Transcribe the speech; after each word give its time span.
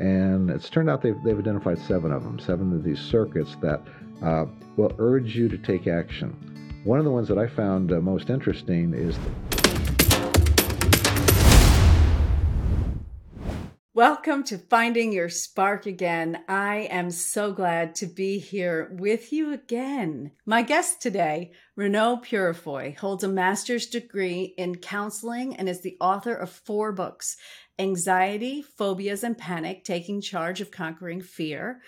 And 0.00 0.48
it's 0.48 0.70
turned 0.70 0.88
out 0.88 1.02
they've, 1.02 1.22
they've 1.22 1.38
identified 1.38 1.78
seven 1.78 2.10
of 2.10 2.24
them, 2.24 2.38
seven 2.38 2.72
of 2.72 2.82
these 2.82 2.98
circuits 2.98 3.56
that 3.60 3.82
uh, 4.22 4.46
will 4.78 4.94
urge 4.98 5.36
you 5.36 5.46
to 5.50 5.58
take 5.58 5.86
action. 5.86 6.80
One 6.84 6.98
of 6.98 7.04
the 7.04 7.10
ones 7.10 7.28
that 7.28 7.36
I 7.36 7.46
found 7.46 7.92
uh, 7.92 8.00
most 8.00 8.30
interesting 8.30 8.94
is. 8.94 9.18
Welcome 13.92 14.44
to 14.44 14.56
Finding 14.56 15.12
Your 15.12 15.28
Spark 15.28 15.84
Again. 15.84 16.44
I 16.48 16.88
am 16.90 17.10
so 17.10 17.52
glad 17.52 17.94
to 17.96 18.06
be 18.06 18.38
here 18.38 18.96
with 18.98 19.30
you 19.30 19.52
again. 19.52 20.30
My 20.46 20.62
guest 20.62 21.02
today, 21.02 21.52
Reneau 21.78 22.24
Peurifoy, 22.24 22.96
holds 22.96 23.24
a 23.24 23.28
master's 23.28 23.86
degree 23.88 24.54
in 24.56 24.76
counseling 24.76 25.56
and 25.56 25.68
is 25.68 25.82
the 25.82 25.98
author 26.00 26.32
of 26.32 26.48
four 26.48 26.92
books 26.92 27.36
Anxiety, 27.80 28.60
Phobias, 28.60 29.24
and 29.24 29.38
Panic 29.38 29.84
Taking 29.84 30.20
Charge 30.20 30.60
of 30.60 30.70
Conquering 30.70 31.22
Fear, 31.22 31.80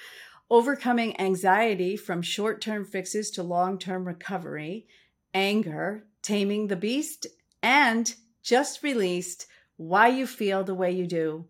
Overcoming 0.48 1.20
Anxiety 1.20 1.98
from 1.98 2.22
Short 2.22 2.62
Term 2.62 2.86
Fixes 2.86 3.30
to 3.32 3.42
Long 3.42 3.78
Term 3.78 4.06
Recovery, 4.06 4.86
Anger, 5.34 6.04
Taming 6.22 6.68
the 6.68 6.76
Beast, 6.76 7.26
and 7.62 8.14
just 8.42 8.82
released 8.82 9.46
Why 9.76 10.08
You 10.08 10.26
Feel 10.26 10.64
the 10.64 10.74
Way 10.74 10.92
You 10.92 11.06
Do. 11.06 11.44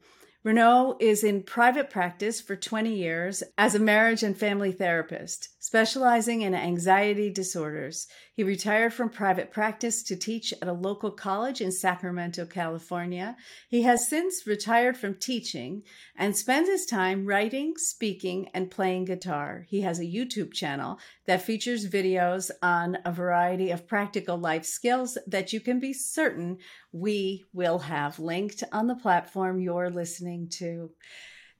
Reneau 0.45 0.97
is 1.01 1.23
in 1.23 1.45
private 1.45 1.89
practice 1.89 2.41
for 2.41 2.56
20 2.56 2.93
years 2.93 3.45
as 3.56 3.77
a 3.77 3.79
marriage 3.79 4.25
and 4.25 4.37
family 4.37 4.73
therapist, 4.73 5.51
specializing 5.62 6.43
in 6.43 6.57
anxiety 6.57 7.30
disorders. 7.30 8.09
He 8.34 8.43
retired 8.43 8.93
from 8.93 9.11
private 9.11 9.53
practice 9.53 10.03
to 10.03 10.16
teach 10.16 10.53
at 10.61 10.66
a 10.66 10.73
local 10.73 11.12
college 11.12 11.61
in 11.61 11.70
Sacramento, 11.70 12.47
California. 12.47 13.37
He 13.69 13.83
has 13.83 14.09
since 14.09 14.45
retired 14.45 14.97
from 14.97 15.15
teaching 15.15 15.84
and 16.17 16.37
spends 16.37 16.69
his 16.69 16.84
time 16.84 17.27
writing, 17.27 17.75
speaking, 17.77 18.48
and 18.53 18.73
playing 18.73 19.05
guitar. 19.05 19.65
He 19.69 19.83
has 19.83 20.01
a 20.01 20.05
YouTube 20.05 20.53
channel 20.53 20.98
that 21.27 21.42
features 21.42 21.89
videos 21.89 22.50
on 22.61 22.98
a 23.05 23.12
variety 23.12 23.70
of 23.70 23.87
practical 23.87 24.37
life 24.37 24.65
skills 24.65 25.17
that 25.28 25.53
you 25.53 25.61
can 25.61 25.78
be 25.78 25.92
certain 25.92 26.59
we 26.91 27.44
will 27.53 27.78
have 27.78 28.19
linked 28.19 28.65
on 28.72 28.89
the 28.89 28.97
platform 28.97 29.61
you're 29.61 29.91
listening 29.91 30.48
to. 30.59 30.91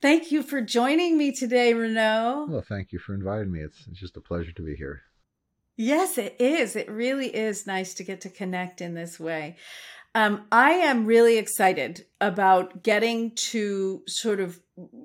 Thank 0.03 0.33
you 0.33 0.43
for 0.43 0.61
joining 0.61 1.17
me 1.17 1.31
today, 1.31 1.73
Reneau. 1.73 2.49
Well, 2.49 2.61
thank 2.61 2.91
you 2.91 2.99
for 2.99 3.15
inviting 3.15 3.53
me. 3.53 3.61
It's, 3.61 3.87
it's 3.89 4.01
just 4.01 4.17
a 4.17 4.21
pleasure 4.21 4.51
to 4.51 4.63
be 4.63 4.75
here. 4.75 5.03
Yes, 5.77 6.19
it 6.19 6.35
is. 6.41 6.75
It 6.75 6.91
really 6.91 7.29
is 7.29 7.69
nice 7.69 7.95
to 7.95 8.03
get 8.03 8.21
to 8.23 8.29
connect 8.29 8.81
in 8.81 8.95
this 8.95 9.21
way. 9.21 9.57
Um, 10.17 10.43
I 10.51 10.73
am 10.73 11.07
really 11.07 11.39
excited 11.39 12.05
about 12.21 12.83
getting 12.83 13.31
to 13.37 14.03
sort 14.09 14.41
of 14.41 14.61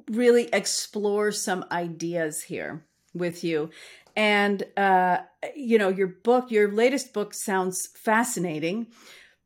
really 0.09 0.49
explore 0.51 1.31
some 1.31 1.63
ideas 1.71 2.41
here 2.41 2.83
with 3.13 3.43
you. 3.43 3.69
And, 4.15 4.63
uh, 4.75 5.19
you 5.55 5.77
know, 5.77 5.89
your 5.89 6.07
book, 6.07 6.49
your 6.49 6.71
latest 6.71 7.13
book 7.13 7.35
sounds 7.35 7.87
fascinating. 7.95 8.87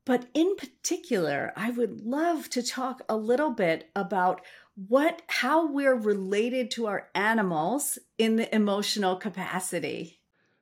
But 0.05 0.27
in 0.33 0.55
particular, 0.55 1.53
I 1.55 1.71
would 1.71 2.01
love 2.01 2.49
to 2.51 2.63
talk 2.63 3.03
a 3.07 3.15
little 3.15 3.51
bit 3.51 3.89
about 3.95 4.41
what 4.75 5.21
how 5.27 5.71
we're 5.71 5.95
related 5.95 6.71
to 6.71 6.87
our 6.87 7.09
animals 7.13 7.99
in 8.17 8.35
the 8.37 8.53
emotional 8.55 9.15
capacity. 9.15 10.19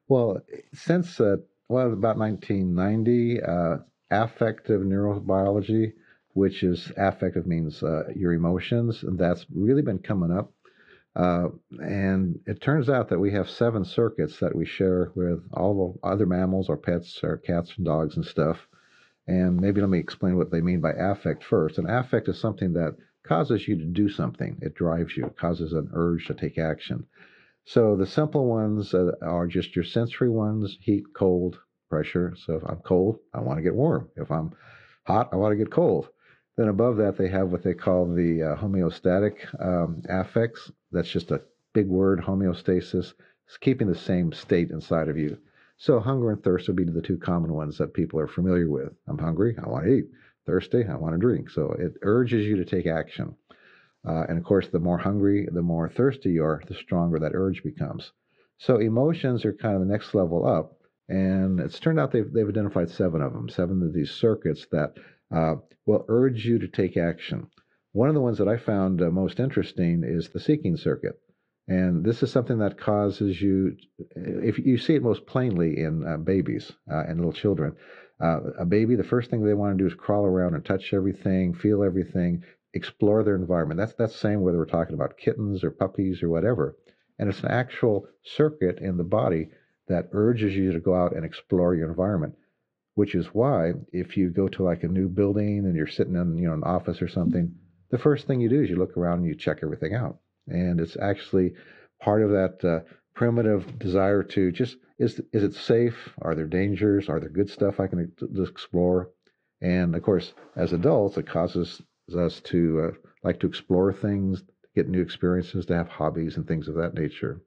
Well, 0.08 0.42
since 0.74 1.20
uh, 1.20 1.38
well 1.68 1.94
about 1.94 2.18
1990, 2.18 3.42
uh, 3.44 3.78
affective 4.10 4.82
neurobiology, 4.82 5.94
which 6.34 6.64
is 6.64 6.92
affective 6.98 7.46
means 7.46 7.84
uh, 7.84 8.04
your 8.16 8.34
emotions, 8.34 9.04
and 9.04 9.18
that's 9.18 9.46
really 9.54 9.82
been 9.82 10.00
coming 10.00 10.32
up. 10.32 10.52
Uh, 11.16 11.50
and 11.80 12.40
it 12.46 12.62
turns 12.62 12.90
out 12.90 13.10
that 13.10 13.20
we 13.20 13.32
have 13.32 13.50
seven 13.50 13.84
circuits 13.84 14.40
that 14.40 14.56
we 14.56 14.66
share 14.66 15.12
with 15.16 15.44
all 15.54 16.00
the 16.02 16.08
other 16.08 16.26
mammals, 16.26 16.70
or 16.70 16.78
pets, 16.78 17.20
or 17.24 17.38
cats 17.38 17.74
and 17.78 17.86
dogs 17.86 18.16
and 18.16 18.26
stuff. 18.26 18.58
And 19.28 19.60
maybe 19.60 19.82
let 19.82 19.90
me 19.90 20.00
explain 20.00 20.38
what 20.38 20.50
they 20.50 20.62
mean 20.62 20.82
by 20.82 20.94
affect 20.94 21.44
first. 21.44 21.78
An 21.78 21.90
affect 21.90 22.30
is 22.30 22.40
something 22.40 22.74
that 22.74 22.96
causes 23.30 23.68
you 23.68 23.78
to 23.78 23.86
do 23.86 24.10
something. 24.10 24.58
It 24.62 24.74
drives 24.74 25.16
you, 25.16 25.28
it 25.28 25.38
causes 25.38 25.72
an 25.72 25.90
urge 25.94 26.26
to 26.28 26.34
take 26.34 26.58
action. 26.58 27.06
So 27.66 27.96
the 27.96 28.08
simple 28.08 28.48
ones 28.48 28.94
uh, 28.96 29.12
are 29.22 29.46
just 29.46 29.76
your 29.76 29.86
sensory 29.86 30.30
ones 30.30 30.78
heat, 30.82 31.04
cold, 31.14 31.60
pressure. 31.90 32.34
So 32.46 32.56
if 32.56 32.64
I'm 32.64 32.80
cold, 32.80 33.20
I 33.34 33.42
want 33.42 33.60
to 33.60 33.64
get 33.64 33.76
warm. 33.76 34.10
If 34.16 34.32
I'm 34.32 34.52
hot, 35.06 35.30
I 35.32 35.36
want 35.36 35.52
to 35.52 35.64
get 35.64 35.72
cold. 35.72 36.10
Then 36.58 36.70
above 36.70 36.98
that, 36.98 37.18
they 37.18 37.30
have 37.30 37.52
what 37.52 37.64
they 37.64 37.76
call 37.76 38.08
the 38.08 38.44
uh, 38.44 38.56
homeostatic 38.56 39.36
um, 39.64 40.02
affects. 40.10 40.72
That's 40.92 41.10
just 41.10 41.32
a 41.32 41.44
big 41.74 41.88
word, 41.88 42.22
homeostasis. 42.22 43.14
It's 43.48 43.58
keeping 43.62 43.88
the 43.88 43.96
same 43.96 44.34
state 44.34 44.72
inside 44.72 45.08
of 45.08 45.18
you. 45.18 45.38
So 45.78 46.00
hunger 46.00 46.32
and 46.32 46.44
thirst 46.44 46.68
would 46.68 46.76
be 46.76 46.84
the 46.84 47.02
two 47.02 47.18
common 47.18 47.54
ones 47.54 47.78
that 47.78 47.94
people 47.94 48.20
are 48.20 48.28
familiar 48.28 48.70
with. 48.70 48.92
I'm 49.08 49.18
hungry, 49.18 49.56
I 49.64 49.70
want 49.70 49.86
to 49.86 49.94
eat. 49.94 50.06
Thirsty, 50.50 50.84
I 50.90 50.96
want 50.96 51.14
to 51.14 51.20
drink. 51.20 51.52
So 51.52 51.76
it 51.78 51.94
urges 52.02 52.44
you 52.44 52.56
to 52.58 52.66
take 52.66 52.88
action. 52.88 53.36
Uh, 54.08 54.24
and 54.28 54.38
of 54.40 54.44
course, 54.44 54.68
the 54.68 54.80
more 54.80 54.98
hungry, 54.98 55.48
the 55.52 55.62
more 55.62 55.88
thirsty 55.88 56.32
you 56.32 56.44
are, 56.44 56.64
the 56.68 56.74
stronger 56.74 57.20
that 57.20 57.34
urge 57.36 57.62
becomes. 57.64 58.12
So 58.58 58.78
emotions 58.78 59.46
are 59.46 59.54
kind 59.54 59.76
of 59.76 59.82
the 59.82 59.94
next 59.94 60.16
level 60.16 60.48
up. 60.48 60.78
And 61.08 61.60
it's 61.60 61.80
turned 61.80 62.00
out 62.00 62.12
they've, 62.12 62.32
they've 62.34 62.50
identified 62.50 62.90
seven 62.90 63.22
of 63.22 63.34
them, 63.34 63.48
seven 63.50 63.84
of 63.84 63.94
these 63.94 64.12
circuits 64.12 64.66
that 64.72 64.94
uh, 65.32 65.56
will 65.86 66.06
urge 66.08 66.46
you 66.46 66.58
to 66.60 66.68
take 66.68 66.98
action. 66.98 67.48
One 67.92 68.10
of 68.10 68.16
the 68.16 68.22
ones 68.22 68.40
that 68.40 68.48
I 68.48 68.58
found 68.58 69.02
uh, 69.02 69.10
most 69.12 69.40
interesting 69.40 70.04
is 70.04 70.30
the 70.30 70.40
seeking 70.40 70.78
circuit. 70.78 71.20
And 71.68 72.04
this 72.04 72.24
is 72.24 72.32
something 72.32 72.60
that 72.60 72.80
causes 72.80 73.40
you, 73.40 73.78
if 74.16 74.58
you 74.58 74.80
see 74.80 74.96
it 74.96 75.04
most 75.04 75.28
plainly 75.28 75.80
in 75.80 76.04
uh, 76.08 76.18
babies 76.18 76.72
uh, 76.92 77.04
and 77.08 77.18
little 77.18 77.34
children, 77.34 77.76
uh, 78.22 78.40
a 78.60 78.66
baby, 78.66 78.96
the 78.96 79.04
first 79.04 79.30
thing 79.30 79.44
they 79.44 79.54
want 79.54 79.78
to 79.78 79.84
do 79.84 79.88
is 79.88 79.94
crawl 79.94 80.26
around 80.26 80.56
and 80.56 80.66
touch 80.66 80.94
everything, 80.94 81.54
feel 81.54 81.84
everything, 81.84 82.44
explore 82.74 83.24
their 83.24 83.36
environment. 83.36 83.80
That's 83.80 83.94
that's 83.94 84.14
the 84.14 84.20
same 84.20 84.42
whether 84.42 84.58
we're 84.58 84.66
talking 84.66 84.96
about 84.96 85.18
kittens 85.18 85.64
or 85.64 85.72
puppies 85.72 86.22
or 86.22 86.30
whatever. 86.30 86.76
And 87.18 87.30
it's 87.30 87.42
an 87.42 87.52
actual 87.52 88.08
circuit 88.24 88.80
in 88.80 88.98
the 88.98 89.04
body 89.04 89.50
that 89.88 90.10
urges 90.12 90.56
you 90.56 90.72
to 90.72 90.80
go 90.80 90.96
out 90.96 91.16
and 91.16 91.26
explore 91.26 91.76
your 91.76 91.90
environment. 91.90 92.36
Which 92.96 93.16
is 93.16 93.28
why 93.28 93.74
if 93.94 94.18
you 94.18 94.30
go 94.30 94.50
to 94.50 94.64
like 94.64 94.84
a 94.84 94.88
new 94.88 95.08
building 95.08 95.60
and 95.66 95.76
you're 95.76 95.88
sitting 95.88 96.16
in 96.16 96.38
you 96.38 96.48
know 96.48 96.54
an 96.54 96.64
office 96.64 97.02
or 97.02 97.08
something, 97.08 97.56
the 97.90 97.98
first 97.98 98.28
thing 98.28 98.42
you 98.42 98.50
do 98.50 98.62
is 98.62 98.70
you 98.70 98.76
look 98.76 98.98
around 98.98 99.20
and 99.20 99.28
you 99.28 99.36
check 99.36 99.60
everything 99.64 99.94
out 99.94 100.18
and 100.50 100.80
it's 100.80 100.98
actually 100.98 101.54
part 102.02 102.24
of 102.24 102.32
that 102.32 102.64
uh, 102.64 102.80
primitive 103.20 103.78
desire 103.78 104.24
to 104.24 104.50
just 104.50 104.78
is 104.98 105.20
is 105.34 105.44
it 105.44 105.54
safe? 105.54 106.08
Are 106.22 106.36
there 106.36 106.48
dangers? 106.48 107.10
Are 107.10 107.20
there 107.20 107.28
good 107.28 107.50
stuff 107.50 107.82
I 107.82 107.88
can 107.88 108.10
explore? 108.38 109.10
And 109.62 109.94
of 109.94 110.04
course, 110.04 110.34
as 110.56 110.72
adults, 110.72 111.18
it 111.18 111.28
causes 111.28 111.82
us 112.18 112.40
to 112.46 112.62
uh, 112.82 113.10
like 113.22 113.42
to 113.42 113.48
explore 113.48 113.92
things, 113.92 114.42
get 114.74 114.88
new 114.88 115.02
experiences, 115.02 115.66
to 115.66 115.76
have 115.76 115.90
hobbies 115.90 116.38
and 116.38 116.48
things 116.48 116.70
of 116.70 116.76
that 116.76 116.94
nature. 116.94 117.42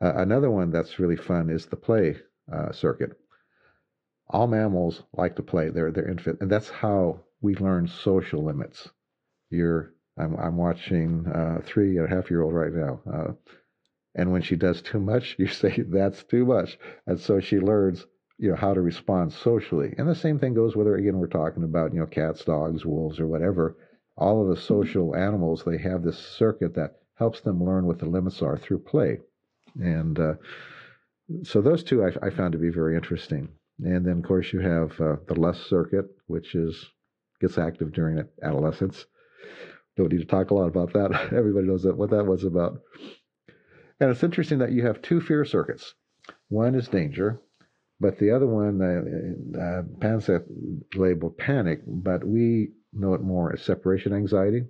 Uh, 0.00 0.14
another 0.14 0.50
one 0.50 0.70
that's 0.70 0.98
really 0.98 1.16
fun 1.16 1.50
is 1.50 1.66
the 1.66 1.76
play 1.76 2.16
uh, 2.50 2.72
circuit. 2.72 3.10
All 4.30 4.46
mammals 4.46 5.02
like 5.12 5.36
to 5.36 5.42
play; 5.42 5.68
they're 5.68 5.92
they're 5.92 6.08
infant, 6.08 6.38
and 6.40 6.50
that's 6.50 6.70
how 6.70 7.20
we 7.42 7.54
learn 7.56 7.86
social 7.86 8.42
limits. 8.42 8.88
You're 9.50 9.92
I'm, 10.16 10.36
I'm 10.36 10.56
watching 10.56 11.26
uh, 11.26 11.60
three 11.66 11.98
and 11.98 12.10
a 12.10 12.14
half 12.14 12.30
year 12.30 12.40
old 12.40 12.54
right 12.54 12.72
now. 12.72 13.36
And 14.14 14.32
when 14.32 14.42
she 14.42 14.56
does 14.56 14.82
too 14.82 15.00
much, 15.00 15.36
you 15.38 15.46
say 15.46 15.84
that's 15.88 16.24
too 16.24 16.44
much. 16.44 16.78
And 17.06 17.18
so 17.18 17.40
she 17.40 17.58
learns, 17.58 18.06
you 18.38 18.50
know, 18.50 18.56
how 18.56 18.74
to 18.74 18.80
respond 18.80 19.32
socially. 19.32 19.94
And 19.98 20.08
the 20.08 20.14
same 20.14 20.38
thing 20.38 20.54
goes 20.54 20.76
whether 20.76 20.96
again 20.96 21.18
we're 21.18 21.26
talking 21.26 21.64
about, 21.64 21.92
you 21.92 22.00
know, 22.00 22.06
cats, 22.06 22.44
dogs, 22.44 22.84
wolves, 22.84 23.20
or 23.20 23.26
whatever. 23.26 23.76
All 24.16 24.42
of 24.42 24.48
the 24.48 24.60
social 24.60 25.16
animals, 25.16 25.64
they 25.64 25.78
have 25.78 26.02
this 26.02 26.18
circuit 26.18 26.74
that 26.74 26.96
helps 27.14 27.40
them 27.40 27.64
learn 27.64 27.86
what 27.86 27.98
the 27.98 28.06
limits 28.06 28.42
are 28.42 28.58
through 28.58 28.80
play. 28.80 29.18
And 29.76 30.18
uh, 30.18 30.34
so 31.42 31.60
those 31.60 31.84
two 31.84 32.04
I, 32.04 32.26
I, 32.26 32.30
found 32.30 32.52
to 32.52 32.58
be 32.58 32.70
very 32.70 32.96
interesting. 32.96 33.48
And 33.78 34.04
then 34.04 34.18
of 34.18 34.24
course 34.24 34.52
you 34.52 34.60
have 34.60 35.00
uh, 35.00 35.16
the 35.26 35.38
lust 35.38 35.68
circuit, 35.68 36.06
which 36.26 36.54
is 36.54 36.86
gets 37.40 37.56
active 37.58 37.92
during 37.92 38.22
adolescence. 38.42 39.06
Don't 39.96 40.12
need 40.12 40.20
to 40.20 40.24
talk 40.26 40.50
a 40.50 40.54
lot 40.54 40.68
about 40.68 40.92
that. 40.92 41.32
Everybody 41.32 41.66
knows 41.66 41.82
that, 41.84 41.96
what 41.96 42.10
that 42.10 42.26
was 42.26 42.44
about. 42.44 42.80
And 44.00 44.10
it's 44.10 44.22
interesting 44.22 44.58
that 44.58 44.72
you 44.72 44.86
have 44.86 45.02
two 45.02 45.20
fear 45.20 45.44
circuits. 45.44 45.94
One 46.48 46.74
is 46.74 46.88
danger, 46.88 47.40
but 48.00 48.18
the 48.18 48.30
other 48.30 48.46
one, 48.46 48.80
uh, 48.80 49.58
uh, 49.60 49.82
Panksepp 49.98 50.44
labeled 50.94 51.36
panic, 51.36 51.82
but 51.86 52.24
we 52.24 52.70
know 52.92 53.14
it 53.14 53.20
more 53.20 53.52
as 53.52 53.62
separation 53.62 54.14
anxiety. 54.14 54.64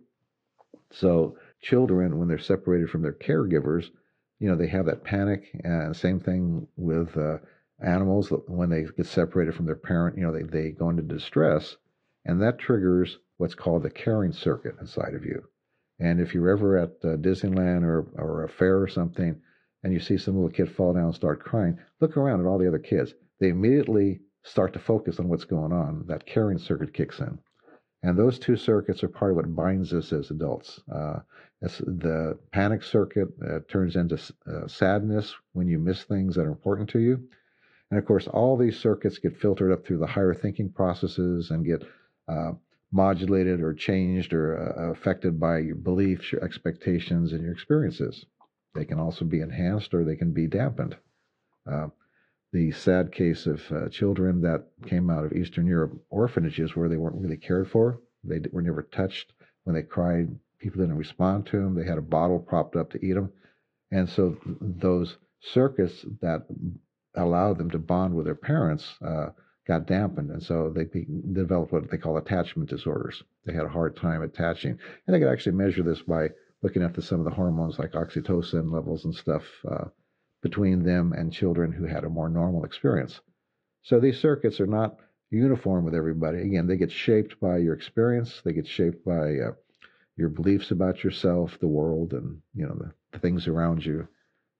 So 0.90 1.36
children, 1.62 2.18
when 2.18 2.26
they're 2.26 2.38
separated 2.38 2.90
from 2.90 3.02
their 3.02 3.12
caregivers, 3.12 3.86
you 4.40 4.48
know, 4.48 4.56
they 4.56 4.66
have 4.66 4.86
that 4.86 5.04
panic. 5.04 5.48
And 5.62 5.94
same 5.94 6.18
thing 6.18 6.66
with 6.76 7.16
uh, 7.16 7.38
animals 7.84 8.32
when 8.48 8.70
they 8.70 8.84
get 8.96 9.06
separated 9.06 9.54
from 9.54 9.66
their 9.66 9.76
parent, 9.76 10.18
you 10.18 10.24
know, 10.24 10.32
they, 10.32 10.42
they 10.42 10.70
go 10.70 10.90
into 10.90 11.02
distress. 11.02 11.76
And 12.24 12.42
that 12.42 12.58
triggers 12.58 13.18
what's 13.36 13.54
called 13.54 13.84
the 13.84 13.90
caring 13.90 14.32
circuit 14.32 14.74
inside 14.80 15.14
of 15.14 15.24
you. 15.24 15.44
And 16.00 16.20
if 16.20 16.35
you're 16.35 16.50
ever 16.50 16.79
at 16.79 16.91
uh, 17.05 17.17
Disneyland 17.17 17.82
or, 17.82 18.06
or 18.17 18.44
a 18.44 18.49
fair 18.49 18.81
or 18.81 18.88
something, 18.88 19.41
and 19.82 19.93
you 19.93 20.00
see 20.00 20.19
some 20.19 20.35
little 20.35 20.50
kid 20.50 20.75
fall 20.75 20.94
down 20.94 21.05
and 21.05 21.14
start 21.14 21.44
crying, 21.44 21.79
look 22.00 22.17
around 22.17 22.41
at 22.41 22.47
all 22.47 22.58
the 22.58 22.69
other 22.69 22.79
kids. 22.79 23.14
They 23.38 23.49
immediately 23.49 24.20
start 24.43 24.73
to 24.73 24.79
focus 24.79 25.20
on 25.20 25.29
what's 25.29 25.44
going 25.44 25.73
on. 25.73 26.05
That 26.08 26.26
caring 26.26 26.58
circuit 26.58 26.94
kicks 26.94 27.20
in. 27.20 27.38
And 28.02 28.19
those 28.19 28.38
two 28.38 28.56
circuits 28.56 29.05
are 29.05 29.08
part 29.08 29.32
of 29.32 29.37
what 29.37 29.55
binds 29.55 29.93
us 29.93 30.12
as 30.12 30.31
adults. 30.31 30.81
Uh, 30.91 31.20
the 31.61 32.38
panic 32.50 32.82
circuit 32.82 33.29
uh, 33.47 33.58
turns 33.69 33.97
into 33.97 34.19
uh, 34.50 34.67
sadness 34.67 35.35
when 35.52 35.69
you 35.69 35.79
miss 35.79 36.05
things 36.05 36.35
that 36.37 36.47
are 36.47 36.50
important 36.50 36.88
to 36.91 36.99
you. 36.99 37.29
And 37.91 37.99
of 37.99 38.06
course, 38.06 38.26
all 38.26 38.56
these 38.56 38.79
circuits 38.79 39.19
get 39.19 39.37
filtered 39.37 39.73
up 39.73 39.85
through 39.85 39.99
the 39.99 40.06
higher 40.06 40.32
thinking 40.32 40.70
processes 40.70 41.50
and 41.50 41.67
get 41.67 41.82
uh, 42.29 42.52
modulated 42.92 43.60
or 43.60 43.72
changed 43.72 44.32
or 44.32 44.58
uh, 44.58 44.92
affected 44.92 45.38
by 45.38 45.58
your 45.58 45.76
beliefs, 45.76 46.32
your 46.32 46.42
expectations, 46.42 47.32
and 47.32 47.42
your 47.42 47.52
experiences. 47.52 48.25
They 48.75 48.84
can 48.84 48.98
also 48.98 49.25
be 49.25 49.40
enhanced 49.40 49.94
or 49.94 50.04
they 50.04 50.16
can 50.16 50.32
be 50.32 50.46
dampened. 50.46 50.96
Uh, 51.70 51.88
the 52.52 52.72
sad 52.72 53.12
case 53.12 53.46
of 53.46 53.62
uh, 53.70 53.88
children 53.88 54.40
that 54.42 54.66
came 54.87 55.08
out 55.08 55.25
of 55.25 55.32
Eastern 55.32 55.66
Europe 55.66 55.92
orphanages 56.10 56.75
where 56.75 56.88
they 56.88 56.96
weren't 56.96 57.20
really 57.20 57.37
cared 57.37 57.70
for. 57.70 58.00
They 58.25 58.40
were 58.50 58.62
never 58.62 58.82
touched. 58.82 59.32
When 59.64 59.75
they 59.75 59.82
cried, 59.82 60.37
people 60.58 60.81
didn't 60.81 60.96
respond 60.96 61.46
to 61.46 61.58
them. 61.58 61.75
They 61.75 61.87
had 61.87 61.98
a 61.98 62.02
bottle 62.02 62.40
propped 62.40 62.76
up 62.76 62.90
to 62.90 63.04
eat 63.04 63.12
them. 63.12 63.32
And 63.92 64.08
so 64.08 64.37
those 64.60 65.16
circuits 65.40 66.04
that 66.20 66.46
allowed 67.14 67.58
them 67.58 67.70
to 67.70 67.78
bond 67.78 68.14
with 68.14 68.26
their 68.26 68.34
parents 68.34 68.94
uh, 69.04 69.31
got 69.66 69.86
dampened. 69.86 70.30
And 70.30 70.42
so 70.42 70.72
they 70.74 70.84
developed 71.32 71.72
what 71.72 71.90
they 71.90 71.98
call 71.98 72.16
attachment 72.16 72.70
disorders. 72.70 73.22
They 73.44 73.52
had 73.52 73.66
a 73.66 73.70
hard 73.70 73.96
time 73.96 74.22
attaching. 74.22 74.78
And 75.06 75.14
they 75.14 75.18
could 75.18 75.30
actually 75.30 75.56
measure 75.56 75.82
this 75.82 76.02
by 76.02 76.30
looking 76.62 76.82
at 76.82 76.94
the, 76.94 77.02
some 77.02 77.20
of 77.20 77.24
the 77.24 77.30
hormones 77.30 77.78
like 77.78 77.92
oxytocin 77.92 78.70
levels 78.70 79.04
and 79.04 79.14
stuff. 79.14 79.44
Uh, 79.70 79.84
between 80.42 80.82
them 80.82 81.12
and 81.12 81.32
children 81.32 81.72
who 81.72 81.84
had 81.84 82.04
a 82.04 82.08
more 82.08 82.28
normal 82.28 82.64
experience. 82.64 83.20
So 83.82 84.00
these 84.00 84.18
circuits 84.18 84.60
are 84.60 84.66
not 84.66 84.96
uniform 85.30 85.84
with 85.84 85.94
everybody. 85.94 86.40
Again, 86.40 86.66
they 86.66 86.76
get 86.76 86.90
shaped 86.90 87.38
by 87.40 87.58
your 87.58 87.74
experience, 87.74 88.40
they 88.44 88.52
get 88.52 88.66
shaped 88.66 89.04
by 89.04 89.38
uh, 89.38 89.52
your 90.16 90.28
beliefs 90.28 90.70
about 90.70 91.04
yourself, 91.04 91.58
the 91.60 91.68
world, 91.68 92.12
and 92.12 92.40
you 92.54 92.66
know 92.66 92.74
the, 92.74 92.92
the 93.12 93.18
things 93.18 93.46
around 93.46 93.84
you. 93.84 94.08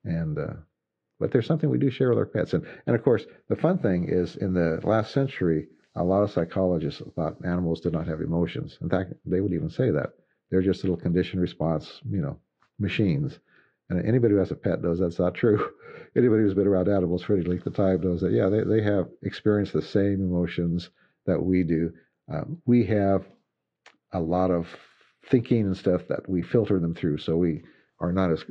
And 0.05 0.39
uh, 0.39 0.55
but 1.21 1.31
there's 1.31 1.47
something 1.47 1.71
we 1.71 1.79
do 1.79 1.91
share 1.91 2.09
with 2.09 2.19
our 2.19 2.27
pets, 2.27 2.55
and 2.55 2.67
and 2.87 2.97
of 2.97 3.05
course 3.05 3.27
the 3.49 3.57
fun 3.57 3.79
thing 3.79 4.09
is 4.09 4.37
in 4.37 4.55
the 4.55 4.81
last 4.83 5.13
century, 5.13 5.69
a 5.95 6.03
lot 6.03 6.23
of 6.23 6.31
psychologists 6.31 7.03
thought 7.15 7.37
animals 7.45 7.81
did 7.81 7.93
not 7.93 8.09
have 8.09 8.21
emotions. 8.21 8.79
In 8.81 8.89
fact, 8.89 9.13
they 9.25 9.41
would 9.41 9.53
even 9.53 9.71
say 9.71 9.91
that 9.91 10.11
they're 10.51 10.63
just 10.63 10.83
little 10.83 10.97
conditioned 10.97 11.41
response, 11.41 12.01
you 12.09 12.21
know, 12.21 12.39
machines. 12.79 13.39
And 13.89 14.05
anybody 14.07 14.35
who 14.35 14.39
has 14.39 14.53
a 14.53 14.57
pet 14.57 14.83
knows 14.83 14.99
that's 14.99 15.19
not 15.19 15.35
true. 15.35 15.71
Anybody 16.17 16.43
who's 16.43 16.55
been 16.55 16.67
around 16.67 16.89
animals 16.89 17.23
for 17.23 17.35
any 17.35 17.45
length 17.45 17.67
of 17.67 17.75
time 17.75 18.01
knows 18.01 18.21
that, 18.21 18.33
yeah, 18.33 18.49
they, 18.49 18.63
they 18.63 18.83
have 18.83 19.09
experienced 19.23 19.73
the 19.73 19.83
same 19.83 20.15
emotions 20.15 20.91
that 21.27 21.41
we 21.41 21.63
do. 21.63 21.93
Um, 22.33 22.61
we 22.67 22.85
have 22.87 23.25
a 24.13 24.21
lot 24.21 24.51
of 24.51 24.69
thinking 25.29 25.67
and 25.67 25.77
stuff 25.77 26.03
that 26.09 26.29
we 26.29 26.43
filter 26.43 26.79
them 26.79 26.95
through. 26.95 27.19
So 27.19 27.37
we 27.37 27.63
are 28.01 28.13
not 28.13 28.31
as 28.31 28.45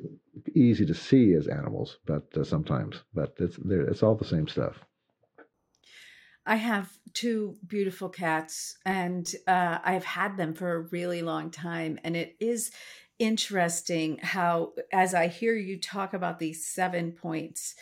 easy 0.53 0.85
to 0.85 0.93
see 0.93 1.33
as 1.33 1.47
animals, 1.47 1.97
but 2.05 2.25
uh, 2.37 2.43
sometimes, 2.43 3.03
but 3.13 3.33
it's, 3.39 3.57
it's 3.65 4.03
all 4.03 4.15
the 4.15 4.25
same 4.25 4.47
stuff. 4.47 4.75
I 6.45 6.55
have 6.55 6.89
two 7.13 7.57
beautiful 7.67 8.09
cats, 8.09 8.77
and 8.85 9.29
uh, 9.47 9.79
I've 9.83 10.05
had 10.05 10.37
them 10.37 10.53
for 10.53 10.73
a 10.73 10.87
really 10.91 11.21
long 11.21 11.51
time. 11.51 11.99
And 12.03 12.15
it 12.15 12.35
is 12.39 12.71
interesting 13.19 14.17
how, 14.19 14.73
as 14.91 15.13
I 15.13 15.27
hear 15.27 15.53
you 15.53 15.79
talk 15.79 16.13
about 16.13 16.39
these 16.39 16.65
seven 16.65 17.11
points, 17.11 17.75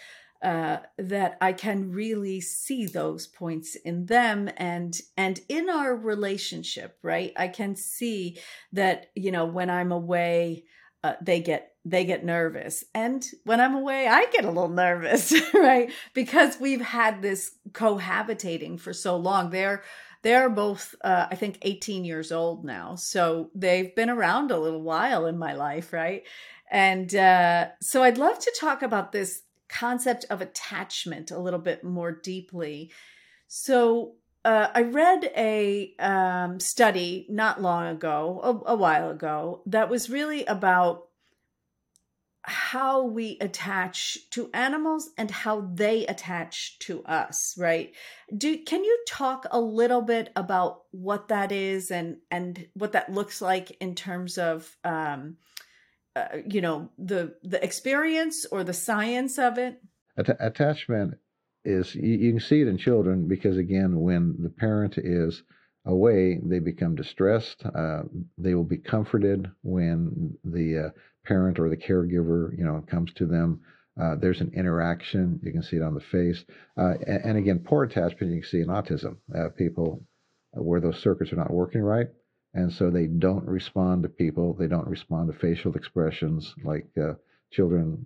uh, 0.44 0.78
that 0.98 1.38
I 1.42 1.54
can 1.54 1.92
really 1.92 2.42
see 2.42 2.86
those 2.86 3.26
points 3.26 3.76
in 3.76 4.06
them 4.06 4.50
and 4.58 4.96
and 5.16 5.40
in 5.50 5.70
our 5.70 5.96
relationship, 5.96 6.98
right? 7.02 7.34
I 7.38 7.48
can 7.48 7.76
see 7.76 8.38
that 8.72 9.08
you 9.16 9.32
know 9.32 9.46
when 9.46 9.70
I'm 9.70 9.92
away, 9.92 10.66
uh, 11.08 11.16
they 11.22 11.40
get 11.40 11.74
they 11.86 12.04
get 12.04 12.26
nervous, 12.26 12.84
and 12.94 13.26
when 13.46 13.62
I'm 13.62 13.76
away, 13.76 14.08
I 14.08 14.26
get 14.26 14.44
a 14.44 14.52
little 14.52 14.70
nervous, 14.70 15.34
right? 15.54 15.92
Because 16.14 16.60
we've 16.60 16.82
had 16.82 17.22
this 17.22 17.52
cohabitating 17.72 18.80
for 18.80 18.94
so 18.94 19.16
long. 19.16 19.50
They're 19.50 19.84
they're 20.24 20.50
both, 20.50 20.96
uh, 21.04 21.28
I 21.30 21.36
think, 21.36 21.60
18 21.62 22.04
years 22.04 22.32
old 22.32 22.66
now. 22.66 22.96
So 22.96 23.50
they've 23.56 23.96
been 23.96 24.10
around 24.10 24.52
a 24.52 24.60
little 24.60 24.82
while 24.82 25.26
in 25.26 25.38
my 25.38 25.54
life, 25.54 25.94
right? 25.94 26.24
And 26.70 27.14
uh, 27.16 27.68
so 27.82 28.04
I'd 28.04 28.18
love 28.18 28.40
to 28.40 28.58
talk 28.60 28.82
about 28.82 29.12
this 29.12 29.44
concept 29.70 30.26
of 30.30 30.42
attachment 30.42 31.32
a 31.32 31.40
little 31.40 31.60
bit 31.60 31.84
more 31.84 32.12
deeply. 32.12 32.92
So 33.48 34.16
uh, 34.46 34.68
I 34.74 34.84
read 34.84 35.32
a 35.36 35.94
um, 36.00 36.60
study 36.60 37.26
not 37.30 37.62
long 37.62 37.88
ago, 37.88 38.64
a, 38.68 38.72
a 38.72 38.76
while 38.76 39.10
ago, 39.10 39.62
that 39.66 39.90
was 39.90 40.10
really 40.10 40.46
about 40.46 41.08
how 42.48 43.04
we 43.04 43.38
attach 43.42 44.18
to 44.30 44.50
animals 44.54 45.10
and 45.18 45.30
how 45.30 45.70
they 45.74 46.06
attach 46.06 46.80
to 46.80 47.04
us 47.04 47.54
right? 47.58 47.94
Do 48.36 48.58
can 48.64 48.86
you 48.86 49.04
talk 49.06 49.46
a 49.52 49.60
little 49.60 50.02
bit 50.02 50.32
about 50.34 50.84
what 50.92 51.28
that 51.28 51.52
is 51.52 51.92
and 51.92 52.18
and 52.32 52.68
what 52.74 52.94
that 52.94 53.12
looks 53.12 53.42
like 53.42 53.76
in 53.82 53.96
terms 53.96 54.38
of 54.38 54.78
um 54.86 55.36
uh, 56.16 56.38
you 56.48 56.62
know 56.62 56.90
the 56.98 57.36
the 57.44 57.62
experience 57.62 58.46
or 58.46 58.64
the 58.64 58.74
science 58.74 59.38
of 59.38 59.58
it? 59.58 59.82
At- 60.18 60.38
attachment 60.40 61.16
is 61.68 61.94
you, 61.96 62.18
you 62.18 62.32
can 62.32 62.40
see 62.40 62.62
it 62.62 62.68
in 62.68 62.78
children 62.78 63.28
because 63.28 63.58
again 63.58 64.00
when 64.00 64.36
the 64.40 64.50
parent 64.50 64.98
is 64.98 65.44
away, 65.88 66.40
they 66.44 66.60
become 66.60 66.96
distressed. 66.96 67.66
Uh, 67.66 68.04
they 68.38 68.54
will 68.54 68.64
be 68.64 68.78
comforted 68.78 69.50
when 69.64 70.38
the 70.44 70.88
uh, 70.88 70.90
parent 71.26 71.60
or 71.60 71.70
the 71.70 71.78
caregiver, 71.78 72.58
you 72.58 72.64
know, 72.64 72.84
comes 72.88 73.14
to 73.14 73.26
them. 73.26 73.62
Uh, 74.00 74.16
there's 74.16 74.42
an 74.42 74.52
interaction. 74.54 75.40
You 75.44 75.52
can 75.52 75.64
see 75.64 75.78
it 75.78 75.82
on 75.82 75.96
the 75.96 76.00
face. 76.00 76.46
Uh, 76.78 76.94
and, 77.08 77.26
and, 77.26 77.38
again, 77.38 77.60
poor 77.60 77.84
attachment, 77.84 78.34
you 78.34 78.42
can 78.42 78.50
see 78.50 78.60
in 78.60 78.68
autism. 78.68 79.18
Uh, 79.36 79.50
people 79.50 80.04
where 80.54 80.80
those 80.80 81.00
circuits 81.00 81.34
are 81.34 81.38
not 81.38 81.52
working 81.52 81.82
right. 81.82 82.08
And 82.54 82.72
so 82.72 82.90
they 82.90 83.08
don't 83.08 83.46
respond 83.46 84.04
to 84.04 84.10
people. 84.10 84.54
They 84.54 84.68
don't 84.68 84.88
respond 84.88 85.32
to 85.32 85.40
facial 85.40 85.74
expressions 85.76 86.54
like 86.64 86.88
uh, 87.02 87.14
children 87.52 88.06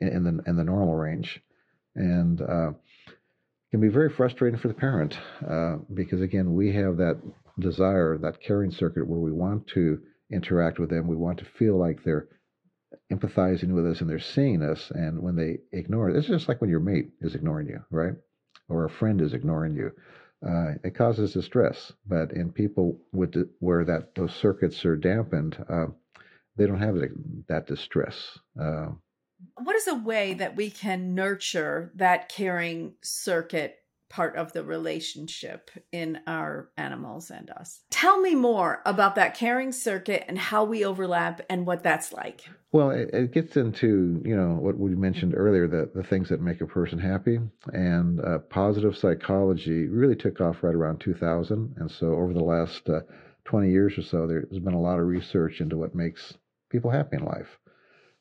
in, 0.00 0.08
in, 0.08 0.24
the, 0.24 0.42
in 0.46 0.56
the 0.56 0.64
normal 0.64 0.94
range. 0.94 1.40
And 1.94 2.40
can 3.70 3.80
be 3.80 3.88
very 3.88 4.10
frustrating 4.10 4.58
for 4.58 4.68
the 4.68 4.74
parent 4.74 5.18
uh, 5.48 5.76
because, 5.92 6.20
again, 6.20 6.54
we 6.54 6.72
have 6.72 6.96
that 6.98 7.20
desire, 7.58 8.18
that 8.18 8.40
caring 8.40 8.70
circuit 8.70 9.06
where 9.06 9.20
we 9.20 9.32
want 9.32 9.66
to 9.68 10.00
interact 10.30 10.78
with 10.78 10.90
them. 10.90 11.06
We 11.06 11.16
want 11.16 11.38
to 11.38 11.44
feel 11.58 11.78
like 11.78 12.02
they're 12.04 12.28
empathizing 13.12 13.72
with 13.72 13.86
us 13.86 14.00
and 14.00 14.08
they're 14.08 14.18
seeing 14.18 14.62
us. 14.62 14.90
And 14.90 15.20
when 15.20 15.36
they 15.36 15.58
ignore 15.76 16.08
it, 16.08 16.16
it's 16.16 16.28
just 16.28 16.48
like 16.48 16.60
when 16.60 16.70
your 16.70 16.80
mate 16.80 17.10
is 17.20 17.34
ignoring 17.34 17.68
you, 17.68 17.80
right? 17.90 18.14
Or 18.68 18.84
a 18.84 18.90
friend 18.90 19.20
is 19.20 19.34
ignoring 19.34 19.74
you. 19.74 19.92
Uh, 20.46 20.74
it 20.84 20.94
causes 20.94 21.32
distress. 21.32 21.92
But 22.06 22.32
in 22.32 22.52
people 22.52 23.00
with 23.12 23.34
where 23.58 23.84
that 23.84 24.14
those 24.14 24.34
circuits 24.34 24.84
are 24.84 24.96
dampened, 24.96 25.56
uh, 25.68 25.86
they 26.56 26.66
don't 26.66 26.80
have 26.80 26.96
that 27.48 27.66
distress. 27.66 28.38
What 29.56 29.76
is 29.76 29.86
a 29.86 29.94
way 29.94 30.34
that 30.34 30.56
we 30.56 30.70
can 30.70 31.14
nurture 31.14 31.92
that 31.96 32.28
caring 32.28 32.94
circuit 33.02 33.78
part 34.08 34.36
of 34.36 34.52
the 34.52 34.62
relationship 34.62 35.70
in 35.92 36.20
our 36.26 36.70
animals 36.76 37.30
and 37.30 37.50
us. 37.50 37.80
Tell 37.90 38.20
me 38.20 38.34
more 38.34 38.80
about 38.86 39.16
that 39.16 39.34
caring 39.36 39.72
circuit 39.72 40.24
and 40.28 40.38
how 40.38 40.64
we 40.64 40.84
overlap 40.84 41.40
and 41.50 41.66
what 41.66 41.82
that's 41.82 42.12
like. 42.12 42.48
Well, 42.72 42.90
it, 42.90 43.10
it 43.12 43.32
gets 43.32 43.56
into, 43.56 44.22
you 44.24 44.36
know, 44.36 44.54
what 44.54 44.78
we 44.78 44.94
mentioned 44.94 45.34
earlier, 45.36 45.66
the, 45.66 45.90
the 45.94 46.04
things 46.04 46.28
that 46.28 46.40
make 46.40 46.60
a 46.60 46.66
person 46.66 46.98
happy. 46.98 47.38
And 47.72 48.20
uh, 48.20 48.38
positive 48.50 48.96
psychology 48.96 49.88
really 49.88 50.16
took 50.16 50.40
off 50.40 50.62
right 50.62 50.74
around 50.74 51.00
2000. 51.00 51.74
And 51.76 51.90
so 51.90 52.14
over 52.14 52.32
the 52.32 52.44
last 52.44 52.88
uh, 52.88 53.00
20 53.44 53.70
years 53.70 53.98
or 53.98 54.02
so, 54.02 54.26
there's 54.26 54.58
been 54.60 54.74
a 54.74 54.80
lot 54.80 54.98
of 54.98 55.06
research 55.06 55.60
into 55.60 55.76
what 55.76 55.94
makes 55.94 56.34
people 56.70 56.90
happy 56.90 57.16
in 57.16 57.24
life. 57.24 57.58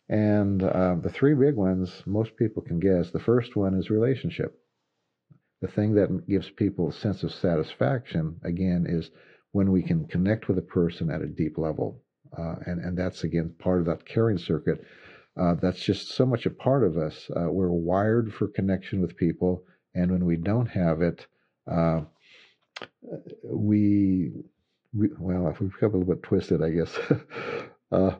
And 0.09 0.61
uh, 0.61 0.95
the 1.01 1.09
three 1.09 1.33
big 1.33 1.55
ones, 1.55 2.03
most 2.05 2.35
people 2.37 2.61
can 2.61 2.79
guess. 2.79 3.11
The 3.11 3.19
first 3.19 3.55
one 3.55 3.73
is 3.73 3.89
relationship. 3.89 4.59
The 5.61 5.67
thing 5.67 5.95
that 5.95 6.27
gives 6.27 6.49
people 6.49 6.89
a 6.89 6.93
sense 6.93 7.23
of 7.23 7.33
satisfaction, 7.33 8.39
again, 8.43 8.85
is 8.87 9.09
when 9.51 9.71
we 9.71 9.81
can 9.81 10.05
connect 10.05 10.47
with 10.47 10.57
a 10.57 10.61
person 10.63 11.09
at 11.09 11.21
a 11.21 11.27
deep 11.27 11.57
level. 11.57 12.01
Uh, 12.37 12.55
and, 12.67 12.79
and 12.81 12.97
that's, 12.97 13.23
again, 13.23 13.53
part 13.57 13.79
of 13.79 13.85
that 13.87 14.05
caring 14.05 14.37
circuit. 14.37 14.83
Uh, 15.39 15.55
that's 15.55 15.83
just 15.83 16.09
so 16.09 16.25
much 16.25 16.45
a 16.45 16.49
part 16.49 16.83
of 16.83 16.97
us. 16.97 17.29
Uh, 17.35 17.49
we're 17.49 17.71
wired 17.71 18.33
for 18.33 18.47
connection 18.47 19.01
with 19.01 19.17
people. 19.17 19.63
And 19.95 20.11
when 20.11 20.25
we 20.25 20.35
don't 20.35 20.67
have 20.67 21.01
it, 21.01 21.25
uh, 21.71 22.01
we, 23.43 24.31
we, 24.93 25.09
well, 25.17 25.47
if 25.49 25.59
we 25.59 25.67
become 25.67 25.95
a 25.95 25.97
little 25.97 26.13
bit 26.13 26.23
twisted, 26.23 26.61
I 26.61 26.69
guess, 26.69 26.97
Uh, 27.91 28.15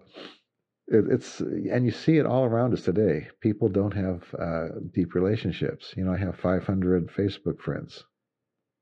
it, 0.88 1.06
it's 1.10 1.40
and 1.40 1.86
you 1.86 1.92
see 1.92 2.18
it 2.18 2.26
all 2.26 2.46
around 2.46 2.74
us 2.74 2.84
today. 2.84 3.28
People 3.42 3.70
don't 3.70 3.94
have 3.94 4.24
uh, 4.38 4.68
deep 4.94 5.16
relationships. 5.16 5.94
You 5.98 6.06
know, 6.06 6.14
I 6.14 6.18
have 6.18 6.38
500 6.38 7.08
Facebook 7.08 7.60
friends, 7.60 8.04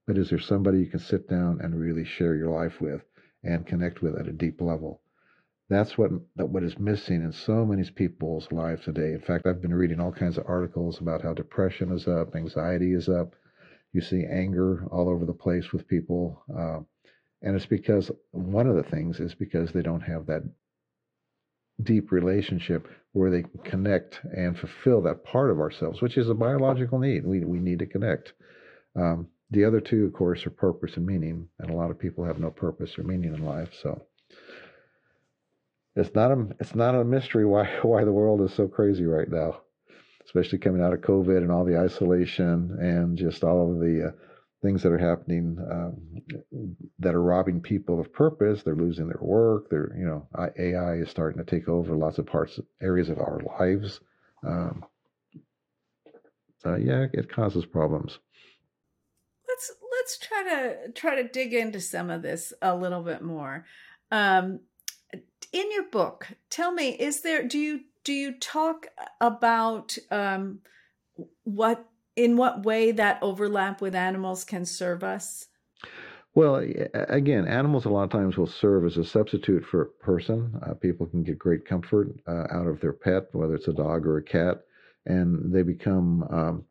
but 0.05 0.17
is 0.17 0.29
there 0.29 0.39
somebody 0.39 0.79
you 0.79 0.87
can 0.87 0.99
sit 0.99 1.29
down 1.29 1.59
and 1.61 1.79
really 1.79 2.03
share 2.03 2.35
your 2.35 2.49
life 2.49 2.81
with 2.81 3.01
and 3.43 3.65
connect 3.65 4.01
with 4.01 4.17
at 4.17 4.27
a 4.27 4.33
deep 4.33 4.59
level? 4.59 5.01
That's 5.69 5.97
what 5.97 6.11
what 6.35 6.63
is 6.63 6.77
missing 6.77 7.23
in 7.23 7.31
so 7.31 7.65
many 7.65 7.89
people's 7.89 8.51
lives 8.51 8.83
today. 8.83 9.13
In 9.13 9.21
fact, 9.21 9.47
I've 9.47 9.61
been 9.61 9.73
reading 9.73 10.01
all 10.01 10.11
kinds 10.11 10.37
of 10.37 10.45
articles 10.45 10.99
about 10.99 11.21
how 11.21 11.33
depression 11.33 11.91
is 11.93 12.07
up, 12.07 12.35
anxiety 12.35 12.93
is 12.93 13.07
up. 13.07 13.33
You 13.93 14.01
see 14.01 14.25
anger 14.25 14.85
all 14.91 15.07
over 15.07 15.25
the 15.25 15.33
place 15.33 15.71
with 15.71 15.87
people, 15.87 16.43
uh, 16.53 16.79
and 17.41 17.55
it's 17.55 17.65
because 17.65 18.11
one 18.31 18.67
of 18.67 18.75
the 18.75 18.83
things 18.83 19.19
is 19.19 19.35
because 19.35 19.71
they 19.71 19.81
don't 19.81 20.01
have 20.01 20.25
that 20.25 20.43
deep 21.81 22.11
relationship 22.11 22.87
where 23.13 23.31
they 23.31 23.43
can 23.43 23.59
connect 23.63 24.21
and 24.35 24.57
fulfill 24.57 25.01
that 25.01 25.23
part 25.23 25.49
of 25.51 25.59
ourselves, 25.59 26.01
which 26.01 26.17
is 26.17 26.29
a 26.29 26.33
biological 26.33 26.99
need. 26.99 27.25
We 27.25 27.43
we 27.45 27.59
need 27.59 27.79
to 27.79 27.85
connect. 27.85 28.33
Um, 28.95 29.27
the 29.51 29.65
other 29.65 29.79
two, 29.79 30.05
of 30.05 30.13
course, 30.13 30.45
are 30.45 30.51
purpose 30.51 30.97
and 30.97 31.05
meaning, 31.05 31.47
and 31.59 31.69
a 31.69 31.75
lot 31.75 31.91
of 31.91 31.99
people 31.99 32.25
have 32.25 32.39
no 32.39 32.49
purpose 32.49 32.97
or 32.97 33.03
meaning 33.03 33.33
in 33.33 33.45
life. 33.45 33.69
So 33.81 34.01
it's 35.95 36.13
not 36.15 36.31
a 36.31 36.47
it's 36.59 36.75
not 36.75 36.95
a 36.95 37.03
mystery 37.03 37.45
why 37.45 37.65
why 37.81 38.03
the 38.03 38.11
world 38.11 38.41
is 38.41 38.53
so 38.53 38.67
crazy 38.67 39.05
right 39.05 39.29
now, 39.29 39.61
especially 40.25 40.59
coming 40.59 40.81
out 40.81 40.93
of 40.93 41.01
COVID 41.01 41.37
and 41.37 41.51
all 41.51 41.65
the 41.65 41.77
isolation 41.77 42.77
and 42.79 43.17
just 43.17 43.43
all 43.43 43.71
of 43.71 43.79
the 43.79 44.09
uh, 44.09 44.11
things 44.63 44.81
that 44.81 44.91
are 44.91 44.97
happening 44.97 45.57
um, 45.69 46.71
that 46.97 47.13
are 47.13 47.21
robbing 47.21 47.61
people 47.61 47.99
of 47.99 48.11
purpose. 48.11 48.63
They're 48.63 48.75
losing 48.75 49.07
their 49.07 49.19
work. 49.21 49.69
They're 49.69 49.93
you 49.95 50.05
know 50.05 50.27
AI 50.57 50.95
is 50.95 51.09
starting 51.09 51.43
to 51.43 51.49
take 51.49 51.67
over 51.67 51.95
lots 51.95 52.17
of 52.17 52.25
parts 52.25 52.59
areas 52.81 53.09
of 53.09 53.19
our 53.19 53.39
lives. 53.59 53.99
Um, 54.43 54.85
so 56.63 56.75
yeah, 56.75 57.07
it 57.13 57.29
causes 57.31 57.65
problems. 57.65 58.17
Let's 59.47 59.71
let's 59.99 60.17
try 60.17 60.43
to 60.43 60.91
try 60.93 61.21
to 61.21 61.27
dig 61.27 61.53
into 61.53 61.81
some 61.81 62.09
of 62.09 62.21
this 62.21 62.53
a 62.61 62.75
little 62.75 63.03
bit 63.03 63.21
more. 63.21 63.65
Um, 64.09 64.61
in 65.51 65.71
your 65.71 65.89
book, 65.89 66.29
tell 66.49 66.71
me, 66.71 66.91
is 66.91 67.21
there 67.21 67.43
do 67.43 67.59
you 67.59 67.81
do 68.05 68.13
you 68.13 68.33
talk 68.39 68.87
about 69.19 69.97
um, 70.09 70.59
what 71.43 71.85
in 72.15 72.37
what 72.37 72.63
way 72.63 72.91
that 72.91 73.19
overlap 73.21 73.81
with 73.81 73.95
animals 73.95 74.43
can 74.43 74.65
serve 74.65 75.03
us? 75.03 75.47
Well, 76.35 76.65
again, 76.93 77.47
animals 77.47 77.85
a 77.85 77.89
lot 77.89 78.05
of 78.05 78.09
times 78.09 78.37
will 78.37 78.47
serve 78.47 78.85
as 78.85 78.97
a 78.97 79.05
substitute 79.05 79.63
for 79.63 79.81
a 79.81 79.85
person. 79.85 80.59
Uh, 80.65 80.73
people 80.73 81.05
can 81.05 81.23
get 81.23 81.37
great 81.37 81.63
comfort 81.63 82.09
uh, 82.27 82.47
out 82.51 82.65
of 82.65 82.81
their 82.81 82.93
pet, 82.93 83.27
whether 83.33 83.53
it's 83.53 83.67
a 83.67 83.73
dog 83.73 84.07
or 84.07 84.17
a 84.17 84.23
cat, 84.23 84.61
and 85.05 85.53
they 85.53 85.61
become 85.61 86.23
um, 86.31 86.65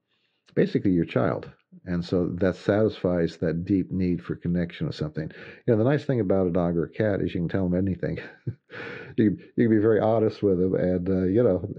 basically 0.56 0.90
your 0.90 1.04
child 1.04 1.49
and 1.84 2.04
so 2.04 2.28
that 2.34 2.56
satisfies 2.56 3.38
that 3.38 3.64
deep 3.64 3.90
need 3.90 4.22
for 4.22 4.36
connection 4.36 4.86
with 4.86 4.96
something. 4.96 5.30
You 5.66 5.74
know, 5.74 5.78
the 5.78 5.90
nice 5.90 6.04
thing 6.04 6.20
about 6.20 6.46
a 6.46 6.52
dog 6.52 6.76
or 6.76 6.84
a 6.84 6.90
cat 6.90 7.20
is 7.20 7.34
you 7.34 7.40
can 7.40 7.48
tell 7.48 7.68
them 7.68 7.78
anything. 7.86 8.18
you 9.16 9.36
you 9.56 9.68
can 9.68 9.70
be 9.70 9.82
very 9.82 10.00
honest 10.00 10.42
with 10.42 10.58
them, 10.58 10.74
and 10.74 11.08
uh, 11.08 11.24
you 11.24 11.42
know, 11.42 11.74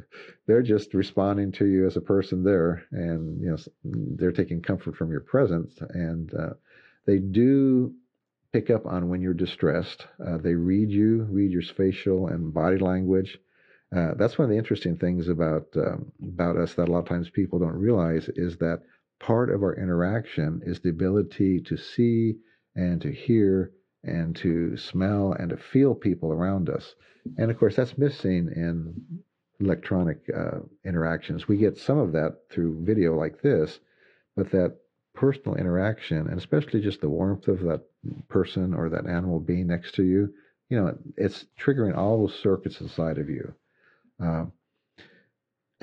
they're 0.46 0.62
just 0.62 0.94
responding 0.94 1.52
to 1.54 1.66
you 1.66 1.88
as 1.88 1.96
a 1.96 2.02
person 2.02 2.44
there, 2.44 2.84
and 2.92 3.42
you 3.42 3.50
know, 3.52 3.58
they're 3.84 4.32
taking 4.32 4.62
comfort 4.62 4.96
from 4.98 5.10
your 5.10 5.22
presence, 5.22 5.78
and 5.90 6.34
uh, 6.34 6.54
they 7.06 7.20
do 7.20 7.94
pick 8.52 8.70
up 8.70 8.86
on 8.86 9.10
when 9.10 9.22
you're 9.22 9.34
distressed. 9.34 10.06
Uh, 10.26 10.38
they 10.38 10.54
read 10.54 10.92
you, 10.92 11.24
read 11.24 11.52
your 11.52 11.64
facial 11.64 12.28
and 12.28 12.54
body 12.54 12.78
language. 12.78 13.40
Uh, 13.96 14.14
that's 14.16 14.38
one 14.38 14.46
of 14.46 14.50
the 14.50 14.58
interesting 14.58 14.98
things 14.98 15.28
about 15.28 15.68
um, 15.78 16.12
about 16.28 16.58
us 16.58 16.74
that 16.74 16.90
a 16.90 16.92
lot 16.92 17.00
of 17.00 17.08
times 17.08 17.30
people 17.30 17.60
don't 17.60 17.74
realize 17.74 18.28
is 18.36 18.58
that 18.58 18.82
part 19.20 19.50
of 19.50 19.64
our 19.64 19.76
interaction 19.76 20.62
is 20.66 20.80
the 20.80 20.90
ability 20.90 21.62
to 21.62 21.78
see 21.78 22.36
and 22.76 23.02
to 23.02 23.12
hear 23.12 23.72
and 24.04 24.36
to 24.36 24.76
smell 24.76 25.34
and 25.34 25.50
to 25.50 25.58
feel 25.58 25.96
people 25.96 26.32
around 26.32 26.70
us. 26.70 26.96
And 27.38 27.50
of 27.50 27.58
course, 27.58 27.76
that's 27.76 27.98
missing 27.98 28.50
in 28.56 29.24
electronic 29.60 30.20
uh, 30.36 30.60
interactions. 30.86 31.48
We 31.48 31.58
get 31.58 31.78
some 31.78 31.98
of 31.98 32.12
that 32.14 32.40
through 32.52 32.84
video 32.84 33.16
like 33.18 33.42
this, 33.42 33.80
but 34.36 34.52
that 34.52 34.78
personal 35.14 35.56
interaction, 35.56 36.28
and 36.28 36.38
especially 36.38 36.82
just 36.82 37.02
the 37.02 37.10
warmth 37.10 37.48
of 37.48 37.60
that 37.62 37.82
person 38.28 38.74
or 38.74 38.90
that 38.90 39.08
animal 39.08 39.40
being 39.40 39.68
next 39.68 39.96
to 39.96 40.04
you, 40.04 40.34
you 40.70 40.78
know, 40.78 40.98
it's 41.16 41.46
triggering 41.60 41.96
all 41.96 42.20
those 42.20 42.38
circuits 42.40 42.82
inside 42.82 43.18
of 43.18 43.30
you. 43.30 43.54
Uh, 44.22 44.46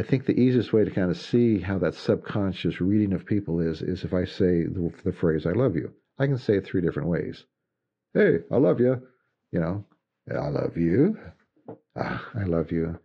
I 0.00 0.02
think 0.02 0.24
the 0.24 0.40
easiest 0.40 0.72
way 0.72 0.82
to 0.82 0.90
kind 0.90 1.10
of 1.10 1.18
see 1.18 1.58
how 1.58 1.76
that 1.80 1.94
subconscious 1.94 2.80
reading 2.80 3.12
of 3.12 3.26
people 3.26 3.60
is 3.60 3.82
is 3.82 4.02
if 4.02 4.14
I 4.14 4.24
say 4.24 4.64
the, 4.64 4.90
the 5.04 5.12
phrase 5.12 5.44
"I 5.44 5.52
love 5.52 5.76
you." 5.76 5.92
I 6.18 6.26
can 6.26 6.38
say 6.38 6.56
it 6.56 6.64
three 6.64 6.80
different 6.80 7.10
ways. 7.10 7.44
Hey, 8.14 8.38
I 8.50 8.56
love 8.56 8.80
you. 8.80 9.02
You 9.52 9.60
know, 9.60 9.84
I 10.34 10.48
love 10.48 10.78
you. 10.78 11.18
Ah, 11.94 12.30
I 12.34 12.44
love 12.44 12.72
you. 12.72 12.98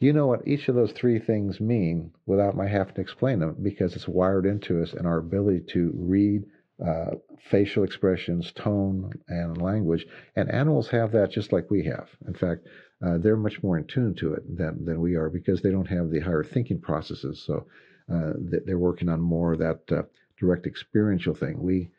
You 0.00 0.12
know 0.12 0.26
what 0.26 0.46
each 0.46 0.68
of 0.68 0.74
those 0.74 0.92
three 0.92 1.18
things 1.18 1.62
mean 1.62 2.12
without 2.26 2.54
my 2.54 2.68
having 2.68 2.94
to 2.96 3.00
explain 3.00 3.38
them 3.38 3.56
because 3.62 3.96
it's 3.96 4.06
wired 4.06 4.44
into 4.44 4.82
us 4.82 4.92
and 4.92 5.06
our 5.06 5.16
ability 5.16 5.62
to 5.68 5.92
read 5.94 6.42
uh, 6.86 7.12
facial 7.50 7.84
expressions, 7.84 8.52
tone, 8.52 9.12
and 9.28 9.62
language. 9.62 10.06
And 10.36 10.50
animals 10.50 10.90
have 10.90 11.12
that 11.12 11.30
just 11.30 11.54
like 11.54 11.70
we 11.70 11.84
have. 11.84 12.10
In 12.26 12.34
fact, 12.34 12.66
uh, 13.04 13.18
they're 13.18 13.36
much 13.36 13.62
more 13.62 13.76
in 13.76 13.84
tune 13.84 14.14
to 14.14 14.34
it 14.34 14.56
than, 14.56 14.84
than 14.84 15.00
we 15.00 15.14
are 15.14 15.28
because 15.28 15.60
they 15.60 15.70
don't 15.70 15.88
have 15.88 16.10
the 16.10 16.20
higher 16.20 16.44
thinking 16.44 16.80
processes. 16.80 17.42
So 17.44 17.66
uh, 18.12 18.32
they're 18.36 18.78
working 18.78 19.08
on 19.08 19.20
more 19.20 19.52
of 19.52 19.58
that 19.58 19.80
uh, 19.90 20.02
direct 20.38 20.66
experiential 20.66 21.34
thing. 21.34 21.62
We 21.62 21.90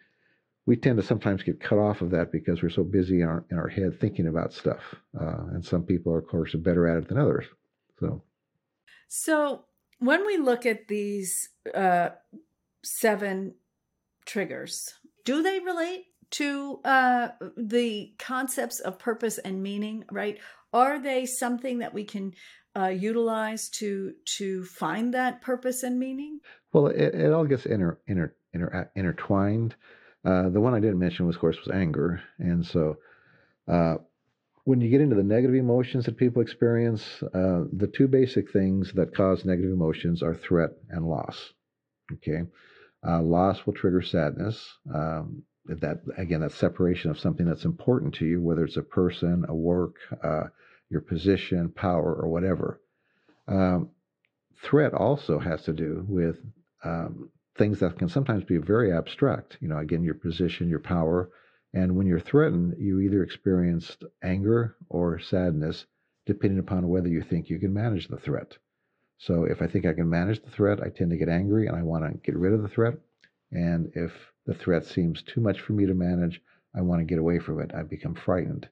we 0.68 0.76
tend 0.76 0.98
to 0.98 1.04
sometimes 1.04 1.44
get 1.44 1.60
cut 1.60 1.78
off 1.78 2.02
of 2.02 2.10
that 2.12 2.32
because 2.32 2.64
we're 2.64 2.70
so 2.70 2.84
busy 2.84 3.22
in 3.22 3.28
our, 3.28 3.46
in 3.52 3.58
our 3.58 3.68
head 3.68 4.00
thinking 4.00 4.28
about 4.28 4.52
stuff. 4.52 4.96
Uh, 5.20 5.44
and 5.54 5.64
some 5.64 5.84
people, 5.84 6.12
are, 6.12 6.18
of 6.18 6.28
course, 6.28 6.56
are 6.56 6.60
better 6.60 6.88
at 6.88 6.98
it 6.98 7.08
than 7.08 7.20
others. 7.20 7.46
So, 8.00 8.24
so 9.08 9.66
when 10.00 10.26
we 10.26 10.38
look 10.38 10.66
at 10.66 10.88
these 10.88 11.50
uh, 11.76 12.10
seven 12.84 13.54
triggers, 14.26 14.92
do 15.24 15.44
they 15.44 15.60
relate 15.60 16.06
to 16.32 16.80
uh, 16.84 17.28
the 17.56 18.14
concepts 18.18 18.80
of 18.80 18.98
purpose 18.98 19.38
and 19.38 19.62
meaning, 19.62 20.04
right? 20.12 20.40
Are 20.76 21.00
they 21.00 21.26
something 21.26 21.80
that 21.80 21.94
we 21.94 22.04
can 22.04 22.34
uh, 22.78 22.88
utilize 22.88 23.70
to 23.70 24.14
to 24.38 24.66
find 24.66 25.14
that 25.14 25.42
purpose 25.42 25.84
and 25.84 25.98
meaning? 25.98 26.42
Well, 26.74 26.88
it, 26.88 27.16
it 27.16 27.32
all 27.32 27.46
gets 27.46 27.66
inter, 27.66 27.98
inter, 28.08 28.36
inter, 28.54 28.92
intertwined. 28.94 29.74
Uh, 30.26 30.50
the 30.50 30.60
one 30.60 30.74
I 30.74 30.82
didn't 30.82 31.00
mention, 31.00 31.28
was, 31.28 31.38
of 31.38 31.40
course, 31.40 31.58
was 31.66 31.74
anger, 31.74 32.22
and 32.40 32.66
so 32.66 32.98
uh, 33.70 33.96
when 34.66 34.82
you 34.82 34.90
get 34.90 35.00
into 35.00 35.16
the 35.16 35.24
negative 35.24 35.56
emotions 35.56 36.06
that 36.06 36.18
people 36.18 36.42
experience, 36.42 37.24
uh, 37.34 37.64
the 37.72 37.90
two 37.96 38.10
basic 38.10 38.52
things 38.52 38.92
that 38.96 39.16
cause 39.16 39.46
negative 39.46 39.72
emotions 39.72 40.22
are 40.22 40.36
threat 40.36 40.72
and 40.90 41.08
loss. 41.08 41.54
Okay, 42.12 42.42
uh, 43.08 43.22
loss 43.22 43.66
will 43.66 43.74
trigger 43.74 44.02
sadness. 44.02 44.78
Um, 44.94 45.44
that 45.68 46.02
again, 46.18 46.42
that 46.42 46.52
separation 46.52 47.12
of 47.12 47.20
something 47.20 47.46
that's 47.46 47.66
important 47.66 48.14
to 48.16 48.26
you, 48.26 48.42
whether 48.42 48.66
it's 48.66 48.78
a 48.78 48.84
person, 48.84 49.46
a 49.48 49.56
work, 49.56 49.96
uh, 50.22 50.44
your 50.90 51.02
position, 51.02 51.70
power, 51.70 52.14
or 52.16 52.28
whatever. 52.30 52.82
Um, 53.48 53.90
threat 54.64 54.94
also 54.94 55.40
has 55.40 55.64
to 55.64 55.74
do 55.74 56.06
with 56.08 56.38
um, 56.84 57.30
things 57.58 57.80
that 57.80 57.98
can 57.98 58.10
sometimes 58.10 58.44
be 58.44 58.58
very 58.58 58.92
abstract. 58.92 59.58
You 59.62 59.68
know, 59.68 59.78
again, 59.78 60.04
your 60.04 60.16
position, 60.16 60.70
your 60.70 60.80
power. 60.80 61.30
And 61.74 61.96
when 61.96 62.08
you're 62.08 62.20
threatened, 62.20 62.76
you 62.80 63.00
either 63.02 63.24
experience 63.24 63.98
anger 64.24 64.78
or 64.90 65.20
sadness, 65.20 65.86
depending 66.26 66.60
upon 66.60 66.88
whether 66.88 67.10
you 67.10 67.22
think 67.22 67.50
you 67.50 67.60
can 67.60 67.74
manage 67.74 68.08
the 68.08 68.18
threat. 68.18 68.58
So 69.18 69.46
if 69.46 69.62
I 69.62 69.68
think 69.68 69.86
I 69.86 69.94
can 69.94 70.10
manage 70.10 70.42
the 70.42 70.52
threat, 70.52 70.82
I 70.82 70.90
tend 70.90 71.12
to 71.12 71.18
get 71.18 71.30
angry 71.30 71.68
and 71.68 71.76
I 71.76 71.84
want 71.84 72.04
to 72.06 72.18
get 72.20 72.38
rid 72.38 72.54
of 72.54 72.62
the 72.62 72.68
threat. 72.68 72.96
And 73.52 73.92
if 73.96 74.12
the 74.46 74.54
threat 74.54 74.86
seems 74.86 75.22
too 75.22 75.42
much 75.42 75.62
for 75.62 75.74
me 75.74 75.86
to 75.86 75.94
manage, 75.94 76.42
I 76.74 76.82
want 76.82 77.00
to 77.02 77.06
get 77.06 77.20
away 77.20 77.40
from 77.40 77.62
it. 77.62 77.72
I 77.74 77.84
become 77.84 78.16
frightened. 78.16 78.68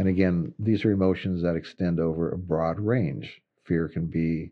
And 0.00 0.08
again, 0.08 0.54
these 0.58 0.86
are 0.86 0.92
emotions 0.92 1.42
that 1.42 1.56
extend 1.56 2.00
over 2.00 2.30
a 2.30 2.38
broad 2.38 2.80
range. 2.80 3.42
Fear 3.66 3.88
can 3.88 4.06
be 4.06 4.50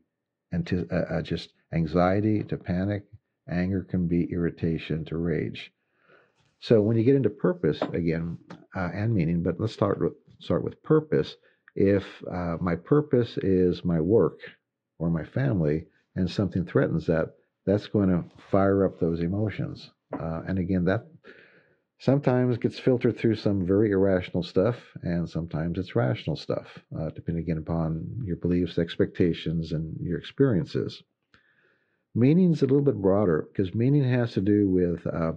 uh, 0.52 0.95
uh, 0.95 1.23
just 1.23 1.55
anxiety 1.73 2.45
to 2.45 2.59
panic, 2.59 3.05
anger 3.49 3.83
can 3.83 4.07
be 4.07 4.31
irritation 4.31 5.07
to 5.07 5.17
rage. 5.17 5.73
So 6.61 6.83
when 6.83 6.99
you 6.99 7.02
get 7.02 7.14
into 7.14 7.31
purpose 7.31 7.81
again 7.95 8.37
uh, 8.76 8.90
and 8.93 9.14
meaning, 9.14 9.43
but 9.43 9.59
let's 9.59 9.73
start 9.73 10.02
with, 10.02 10.12
start 10.38 10.62
with 10.62 10.83
purpose. 10.83 11.35
If 11.75 12.05
uh, 12.31 12.59
my 12.61 12.76
purpose 12.76 13.38
is 13.38 13.83
my 13.87 14.00
work 14.02 14.40
or 14.99 15.09
my 15.09 15.25
family, 15.25 15.87
and 16.14 16.31
something 16.31 16.67
threatens 16.67 17.07
that, 17.07 17.28
that's 17.64 17.87
going 17.87 18.11
to 18.11 18.23
fire 18.50 18.85
up 18.85 19.00
those 19.00 19.21
emotions. 19.21 19.93
Uh, 20.12 20.43
and 20.47 20.59
again, 20.59 20.85
that 20.85 21.07
sometimes 21.99 22.59
gets 22.59 22.78
filtered 22.78 23.19
through 23.19 23.35
some 23.35 23.67
very 23.67 23.90
irrational 23.90 24.43
stuff, 24.43 24.76
and 25.02 25.28
sometimes 25.28 25.78
it's 25.78 25.97
rational 25.97 26.37
stuff, 26.37 26.78
uh, 26.99 27.11
depending 27.11 27.43
again 27.43 27.59
upon 27.59 28.23
your 28.25 28.37
beliefs, 28.37 28.78
expectations, 28.78 29.73
and 29.73 29.97
your 30.00 30.19
experiences. 30.19 31.02
Meaning's 32.14 32.62
a 32.62 32.67
little 32.67 32.83
bit 32.83 33.00
broader 33.00 33.49
because 33.52 33.75
meaning 33.75 34.05
has 34.05 34.33
to 34.33 34.40
do 34.40 34.69
with 34.69 35.07
uh, 35.07 35.33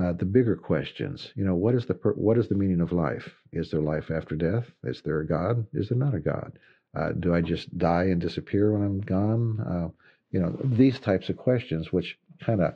uh, 0.00 0.12
the 0.12 0.24
bigger 0.24 0.56
questions. 0.56 1.32
You 1.34 1.44
know, 1.44 1.56
what 1.56 1.74
is 1.74 1.86
the 1.86 1.94
per- 1.94 2.14
what 2.14 2.38
is 2.38 2.48
the 2.48 2.54
meaning 2.54 2.80
of 2.80 2.92
life? 2.92 3.28
Is 3.52 3.70
there 3.70 3.80
life 3.80 4.10
after 4.10 4.36
death? 4.36 4.66
Is 4.84 5.02
there 5.02 5.20
a 5.20 5.26
God? 5.26 5.66
Is 5.72 5.88
there 5.88 5.98
not 5.98 6.14
a 6.14 6.20
God? 6.20 6.58
Uh, 6.96 7.12
do 7.12 7.34
I 7.34 7.40
just 7.40 7.76
die 7.76 8.04
and 8.04 8.20
disappear 8.20 8.72
when 8.72 8.82
I'm 8.82 9.00
gone? 9.00 9.60
Uh, 9.60 9.88
you 10.30 10.40
know, 10.40 10.56
these 10.64 11.00
types 11.00 11.28
of 11.28 11.36
questions, 11.36 11.92
which 11.92 12.18
kind 12.40 12.60
of 12.60 12.74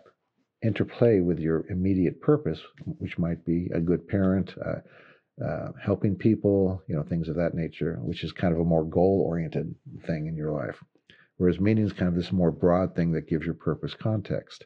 interplay 0.63 1.21
with 1.21 1.39
your 1.39 1.67
immediate 1.69 2.21
purpose, 2.21 2.61
which 2.99 3.19
might 3.19 3.45
be 3.45 3.69
a 3.75 3.81
good 3.81 4.07
parent, 4.07 4.55
uh, 4.65 5.45
uh, 5.45 5.73
helping 5.83 6.15
people, 6.15 6.83
you 6.89 6.95
know, 6.95 7.03
things 7.03 7.29
of 7.29 7.37
that 7.37 7.55
nature, 7.55 7.99
which 8.03 8.23
is 8.23 8.33
kind 8.33 8.55
of 8.55 8.61
a 8.61 8.65
more 8.65 8.85
goal 8.85 9.25
oriented 9.27 9.75
thing 10.07 10.27
in 10.27 10.37
your 10.37 10.53
life. 10.53 10.77
Whereas 11.37 11.59
meaning 11.59 11.87
is 11.87 11.93
kind 11.93 12.09
of 12.09 12.15
this 12.15 12.31
more 12.31 12.53
broad 12.53 12.95
thing 12.95 13.13
that 13.13 13.29
gives 13.29 13.45
your 13.45 13.55
purpose 13.55 13.95
context. 13.95 14.65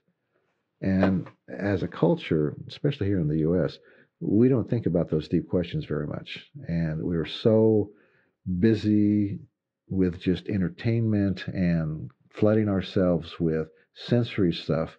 And 0.83 1.29
as 1.49 1.83
a 1.83 1.89
culture, 1.89 2.55
especially 2.69 3.07
here 3.07 3.21
in 3.21 3.29
the 3.29 3.49
US, 3.49 3.79
we 4.21 4.49
don't 4.49 4.69
think 4.69 4.87
about 4.87 5.11
those 5.11 5.29
deep 5.29 5.49
questions 5.49 5.85
very 5.87 6.07
much. 6.07 6.51
And 6.67 7.03
we're 7.03 7.27
so 7.27 7.91
busy 8.61 9.39
with 9.89 10.21
just 10.21 10.49
entertainment 10.49 11.47
and 11.47 12.11
flooding 12.31 12.69
ourselves 12.69 13.39
with 13.41 13.69
sensory 13.95 14.53
stuff 14.53 14.97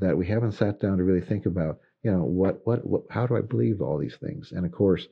that 0.00 0.16
we 0.16 0.26
haven't 0.26 0.52
sat 0.52 0.80
down 0.80 0.98
to 0.98 1.04
really 1.04 1.20
think 1.24 1.46
about, 1.46 1.78
you 2.02 2.10
know, 2.10 2.24
what, 2.24 2.60
what, 2.64 2.86
what, 2.86 3.02
how 3.10 3.26
do 3.26 3.36
I 3.36 3.42
believe 3.42 3.80
all 3.80 3.98
these 3.98 4.16
things? 4.16 4.52
And 4.52 4.64
of 4.64 4.72
course, 4.72 5.06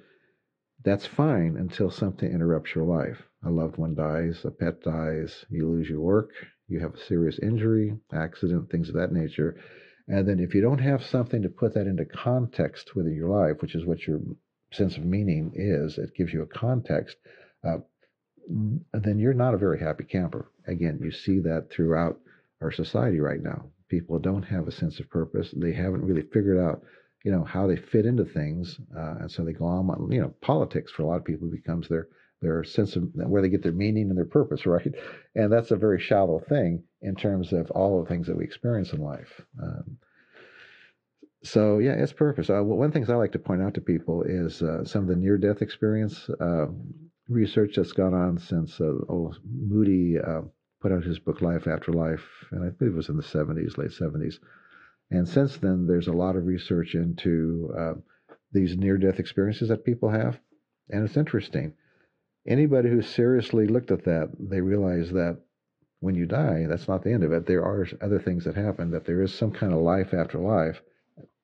that's 0.84 1.06
fine 1.06 1.56
until 1.58 1.90
something 1.90 2.30
interrupts 2.30 2.74
your 2.74 2.84
life. 2.84 3.22
A 3.44 3.50
loved 3.50 3.76
one 3.76 3.94
dies, 3.94 4.44
a 4.44 4.50
pet 4.50 4.82
dies, 4.82 5.44
you 5.50 5.68
lose 5.68 5.88
your 5.88 6.00
work, 6.00 6.30
you 6.68 6.80
have 6.80 6.94
a 6.94 7.04
serious 7.04 7.38
injury, 7.40 7.96
accident, 8.12 8.70
things 8.70 8.88
of 8.88 8.94
that 8.94 9.12
nature. 9.12 9.56
And 10.06 10.26
then 10.26 10.38
if 10.38 10.54
you 10.54 10.62
don't 10.62 10.78
have 10.78 11.04
something 11.04 11.42
to 11.42 11.48
put 11.48 11.74
that 11.74 11.86
into 11.86 12.04
context 12.04 12.94
within 12.94 13.14
your 13.14 13.28
life, 13.28 13.60
which 13.60 13.74
is 13.74 13.84
what 13.84 14.06
your 14.06 14.20
sense 14.72 14.96
of 14.96 15.04
meaning 15.04 15.52
is, 15.54 15.98
it 15.98 16.14
gives 16.16 16.32
you 16.32 16.42
a 16.42 16.46
context, 16.46 17.16
uh, 17.66 17.78
then 18.92 19.18
you're 19.18 19.34
not 19.34 19.54
a 19.54 19.58
very 19.58 19.78
happy 19.78 20.04
camper. 20.04 20.50
Again, 20.66 21.00
you 21.02 21.10
see 21.10 21.40
that 21.40 21.68
throughout 21.70 22.18
our 22.62 22.72
society 22.72 23.20
right 23.20 23.42
now 23.42 23.66
people 23.88 24.18
don't 24.18 24.42
have 24.42 24.68
a 24.68 24.72
sense 24.72 25.00
of 25.00 25.10
purpose. 25.10 25.52
They 25.56 25.72
haven't 25.72 26.04
really 26.04 26.22
figured 26.22 26.58
out, 26.58 26.82
you 27.24 27.32
know, 27.32 27.44
how 27.44 27.66
they 27.66 27.76
fit 27.76 28.06
into 28.06 28.24
things, 28.24 28.78
uh, 28.96 29.16
and 29.20 29.30
so 29.30 29.44
they 29.44 29.52
go 29.52 29.66
on. 29.66 30.10
You 30.10 30.22
know, 30.22 30.34
politics 30.40 30.92
for 30.92 31.02
a 31.02 31.06
lot 31.06 31.16
of 31.16 31.24
people 31.24 31.48
becomes 31.48 31.88
their 31.88 32.08
their 32.40 32.62
sense 32.62 32.94
of 32.94 33.10
where 33.14 33.42
they 33.42 33.48
get 33.48 33.62
their 33.62 33.72
meaning 33.72 34.08
and 34.08 34.16
their 34.16 34.24
purpose, 34.24 34.66
right? 34.66 34.94
And 35.34 35.52
that's 35.52 35.70
a 35.70 35.76
very 35.76 36.00
shallow 36.00 36.40
thing 36.40 36.84
in 37.02 37.14
terms 37.14 37.52
of 37.52 37.70
all 37.72 38.02
the 38.02 38.08
things 38.08 38.26
that 38.26 38.36
we 38.36 38.44
experience 38.44 38.92
in 38.92 39.00
life. 39.00 39.40
Um, 39.62 39.98
so 41.44 41.78
yeah, 41.78 41.92
it's 41.92 42.12
purpose. 42.12 42.50
Uh, 42.50 42.62
one 42.62 42.86
of 42.86 42.92
the 42.92 42.98
things 42.98 43.10
I 43.10 43.14
like 43.14 43.32
to 43.32 43.38
point 43.38 43.62
out 43.62 43.74
to 43.74 43.80
people 43.80 44.22
is 44.22 44.60
uh, 44.62 44.84
some 44.84 45.02
of 45.02 45.08
the 45.08 45.16
near-death 45.16 45.62
experience 45.62 46.28
uh, 46.40 46.66
research 47.28 47.74
that's 47.76 47.92
gone 47.92 48.14
on 48.14 48.38
since 48.38 48.80
uh, 48.80 48.94
old 49.08 49.38
Moody 49.44 50.18
uh, 50.18 50.42
put 50.80 50.92
out 50.92 51.04
his 51.04 51.18
book 51.18 51.40
Life 51.42 51.66
After 51.66 51.92
Life, 51.92 52.24
and 52.50 52.64
I 52.64 52.70
believe 52.70 52.94
it 52.94 52.96
was 52.96 53.08
in 53.08 53.16
the 53.16 53.22
70s, 53.22 53.76
late 53.78 53.90
70s. 53.90 54.38
And 55.10 55.28
since 55.28 55.56
then, 55.56 55.86
there's 55.86 56.08
a 56.08 56.12
lot 56.12 56.36
of 56.36 56.46
research 56.46 56.94
into 56.94 57.74
uh, 57.76 57.94
these 58.52 58.76
near 58.76 58.98
death 58.98 59.18
experiences 59.18 59.68
that 59.68 59.84
people 59.84 60.10
have. 60.10 60.38
And 60.90 61.04
it's 61.04 61.16
interesting. 61.16 61.74
Anybody 62.46 62.90
who 62.90 63.02
seriously 63.02 63.66
looked 63.66 63.90
at 63.90 64.04
that, 64.04 64.30
they 64.38 64.60
realize 64.60 65.10
that 65.12 65.38
when 66.00 66.14
you 66.14 66.26
die, 66.26 66.66
that's 66.68 66.88
not 66.88 67.02
the 67.02 67.12
end 67.12 67.24
of 67.24 67.32
it. 67.32 67.46
There 67.46 67.64
are 67.64 67.86
other 68.00 68.20
things 68.20 68.44
that 68.44 68.54
happen, 68.54 68.90
that 68.92 69.04
there 69.04 69.22
is 69.22 69.34
some 69.34 69.50
kind 69.50 69.72
of 69.72 69.80
life 69.80 70.14
after 70.14 70.38
life. 70.38 70.80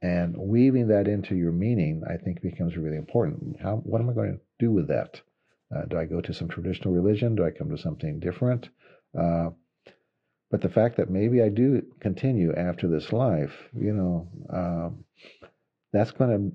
And 0.01 0.37
weaving 0.37 0.89
that 0.89 1.09
into 1.09 1.35
your 1.35 1.53
meaning, 1.53 2.03
I 2.09 2.19
think, 2.19 2.43
becomes 2.43 2.77
really 2.77 2.97
important. 2.97 3.61
How, 3.61 3.77
what 3.77 4.01
am 4.01 4.11
I 4.11 4.13
going 4.13 4.35
to 4.35 4.41
do 4.59 4.71
with 4.71 4.89
that? 4.89 5.21
Uh, 5.75 5.87
do 5.87 5.99
I 5.99 6.05
go 6.05 6.21
to 6.21 6.35
some 6.35 6.49
traditional 6.49 6.95
religion? 6.95 7.35
Do 7.35 7.45
I 7.45 7.51
come 7.51 7.71
to 7.71 7.79
something 7.79 8.21
different? 8.21 8.69
Uh, 9.19 9.51
but 10.51 10.61
the 10.61 10.69
fact 10.69 10.97
that 10.99 11.11
maybe 11.11 11.43
I 11.43 11.49
do 11.49 11.83
continue 12.01 12.55
after 12.55 12.89
this 12.89 13.13
life, 13.13 13.53
you 13.77 13.93
know, 13.93 14.29
um, 14.51 15.05
that's 15.93 16.13
going 16.13 16.53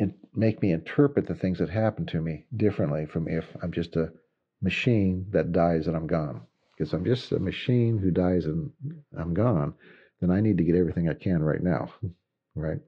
to 0.00 0.12
make 0.34 0.62
me 0.62 0.72
interpret 0.72 1.26
the 1.26 1.34
things 1.34 1.58
that 1.58 1.68
happen 1.68 2.06
to 2.06 2.20
me 2.20 2.44
differently 2.56 3.06
from 3.06 3.28
if 3.28 3.44
I'm 3.62 3.72
just 3.72 3.96
a 3.96 4.12
machine 4.60 5.26
that 5.30 5.52
dies 5.52 5.86
and 5.86 5.96
I'm 5.96 6.06
gone. 6.06 6.42
Because 6.76 6.92
I'm 6.92 7.04
just 7.04 7.32
a 7.32 7.38
machine 7.38 7.98
who 7.98 8.10
dies 8.10 8.46
and 8.46 8.70
I'm 9.16 9.34
gone, 9.34 9.74
then 10.20 10.30
I 10.30 10.40
need 10.40 10.58
to 10.58 10.64
get 10.64 10.76
everything 10.76 11.08
I 11.08 11.14
can 11.14 11.42
right 11.42 11.62
now, 11.62 11.92
right? 12.54 12.80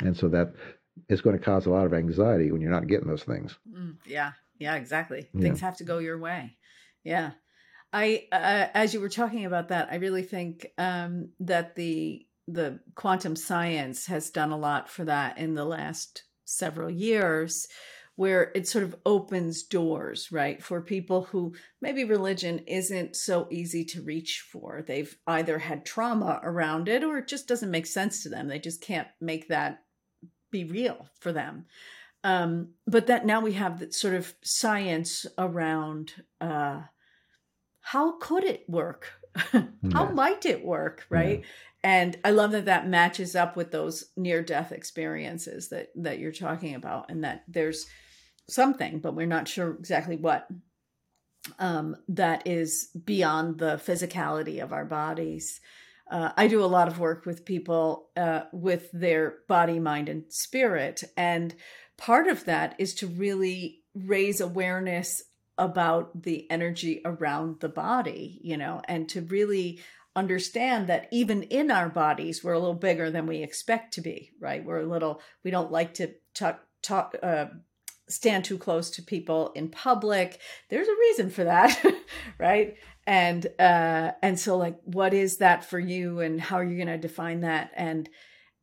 And 0.00 0.16
so 0.16 0.28
that 0.28 0.54
is 1.08 1.20
going 1.20 1.36
to 1.36 1.44
cause 1.44 1.66
a 1.66 1.70
lot 1.70 1.86
of 1.86 1.94
anxiety 1.94 2.52
when 2.52 2.60
you're 2.60 2.70
not 2.70 2.86
getting 2.86 3.08
those 3.08 3.24
things. 3.24 3.56
Mm, 3.70 3.96
yeah, 4.06 4.32
yeah, 4.58 4.76
exactly. 4.76 5.28
Yeah. 5.32 5.40
Things 5.40 5.60
have 5.60 5.76
to 5.78 5.84
go 5.84 5.98
your 5.98 6.18
way. 6.18 6.56
Yeah. 7.04 7.32
I, 7.92 8.26
uh, 8.32 8.68
as 8.74 8.92
you 8.92 9.00
were 9.00 9.08
talking 9.08 9.44
about 9.44 9.68
that, 9.68 9.88
I 9.90 9.96
really 9.96 10.22
think 10.22 10.66
um, 10.78 11.30
that 11.40 11.74
the 11.76 12.26
the 12.48 12.78
quantum 12.94 13.34
science 13.34 14.06
has 14.06 14.30
done 14.30 14.52
a 14.52 14.56
lot 14.56 14.88
for 14.88 15.04
that 15.04 15.36
in 15.36 15.54
the 15.54 15.64
last 15.64 16.22
several 16.44 16.88
years, 16.88 17.66
where 18.14 18.52
it 18.54 18.68
sort 18.68 18.84
of 18.84 18.94
opens 19.04 19.64
doors, 19.64 20.30
right, 20.30 20.62
for 20.62 20.80
people 20.80 21.24
who 21.24 21.54
maybe 21.80 22.04
religion 22.04 22.60
isn't 22.60 23.16
so 23.16 23.48
easy 23.50 23.84
to 23.84 24.02
reach 24.02 24.46
for. 24.52 24.84
They've 24.86 25.16
either 25.26 25.58
had 25.58 25.84
trauma 25.84 26.40
around 26.42 26.88
it, 26.88 27.02
or 27.02 27.18
it 27.18 27.26
just 27.26 27.48
doesn't 27.48 27.70
make 27.70 27.86
sense 27.86 28.22
to 28.22 28.28
them. 28.28 28.46
They 28.46 28.60
just 28.60 28.80
can't 28.80 29.08
make 29.20 29.48
that 29.48 29.82
be 30.52 30.64
real 30.64 31.08
for 31.18 31.32
them. 31.32 31.66
Um, 32.22 32.70
but 32.86 33.08
that 33.08 33.26
now 33.26 33.40
we 33.40 33.54
have 33.54 33.80
that 33.80 33.94
sort 33.94 34.14
of 34.14 34.34
science 34.42 35.26
around. 35.36 36.12
Uh, 36.40 36.82
how 37.86 38.18
could 38.18 38.42
it 38.42 38.64
work? 38.68 39.12
how 39.92 40.10
might 40.10 40.44
it 40.44 40.64
work, 40.64 41.06
right? 41.08 41.40
Yeah. 41.40 41.46
And 41.84 42.16
I 42.24 42.32
love 42.32 42.50
that 42.50 42.64
that 42.64 42.88
matches 42.88 43.36
up 43.36 43.54
with 43.54 43.70
those 43.70 44.06
near 44.16 44.42
death 44.42 44.72
experiences 44.72 45.68
that 45.68 45.90
that 45.94 46.18
you're 46.18 46.32
talking 46.32 46.74
about 46.74 47.10
and 47.10 47.22
that 47.22 47.44
there's 47.46 47.86
something 48.48 48.98
but 48.98 49.14
we're 49.14 49.26
not 49.26 49.46
sure 49.46 49.70
exactly 49.74 50.16
what 50.16 50.48
um, 51.60 51.94
that 52.08 52.44
is 52.44 52.88
beyond 53.04 53.58
the 53.58 53.76
physicality 53.76 54.60
of 54.60 54.72
our 54.72 54.84
bodies. 54.84 55.60
Uh, 56.10 56.30
I 56.36 56.48
do 56.48 56.64
a 56.64 56.66
lot 56.66 56.88
of 56.88 56.98
work 56.98 57.24
with 57.24 57.44
people 57.44 58.10
uh, 58.16 58.42
with 58.52 58.90
their 58.92 59.36
body, 59.46 59.78
mind, 59.78 60.08
and 60.08 60.24
spirit. 60.28 61.04
And 61.16 61.54
part 61.96 62.26
of 62.26 62.46
that 62.46 62.74
is 62.80 62.94
to 62.94 63.06
really 63.06 63.84
raise 63.94 64.40
awareness 64.40 65.22
about 65.58 66.22
the 66.22 66.50
energy 66.50 67.00
around 67.04 67.60
the 67.60 67.68
body, 67.68 68.38
you 68.42 68.56
know, 68.56 68.82
and 68.86 69.08
to 69.08 69.22
really 69.22 69.80
understand 70.14 70.86
that 70.88 71.08
even 71.10 71.42
in 71.44 71.70
our 71.70 71.88
bodies, 71.88 72.42
we're 72.42 72.54
a 72.54 72.58
little 72.58 72.74
bigger 72.74 73.10
than 73.10 73.26
we 73.26 73.42
expect 73.42 73.94
to 73.94 74.00
be, 74.00 74.32
right? 74.40 74.64
We're 74.64 74.80
a 74.80 74.86
little, 74.86 75.20
we 75.44 75.50
don't 75.50 75.70
like 75.70 75.94
to 75.94 76.14
talk, 76.34 76.60
talk, 76.82 77.14
uh, 77.22 77.46
stand 78.08 78.44
too 78.44 78.56
close 78.56 78.90
to 78.92 79.02
people 79.02 79.52
in 79.54 79.68
public. 79.68 80.40
There's 80.70 80.88
a 80.88 80.96
reason 80.98 81.30
for 81.30 81.44
that, 81.44 81.82
right? 82.38 82.76
And, 83.06 83.46
uh, 83.58 84.12
and 84.22 84.38
so 84.38 84.56
like, 84.56 84.78
what 84.84 85.12
is 85.12 85.38
that 85.38 85.64
for 85.64 85.78
you 85.78 86.20
and 86.20 86.40
how 86.40 86.56
are 86.56 86.64
you 86.64 86.76
going 86.76 86.88
to 86.88 86.98
define 86.98 87.40
that? 87.40 87.70
And, 87.74 88.08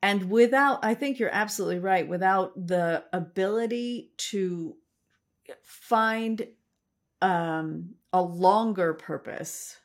and 0.01 0.29
without, 0.29 0.83
I 0.83 0.95
think 0.95 1.19
you're 1.19 1.29
absolutely 1.29 1.79
right, 1.79 2.07
without 2.07 2.53
the 2.55 3.03
ability 3.13 4.11
to 4.17 4.75
find 5.63 6.45
um, 7.23 7.95
a 8.11 8.21
longer 8.21 8.93
purpose 8.93 9.77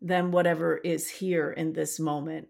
than 0.00 0.30
whatever 0.30 0.76
is 0.78 1.10
here 1.10 1.50
in 1.50 1.72
this 1.72 1.98
moment, 1.98 2.48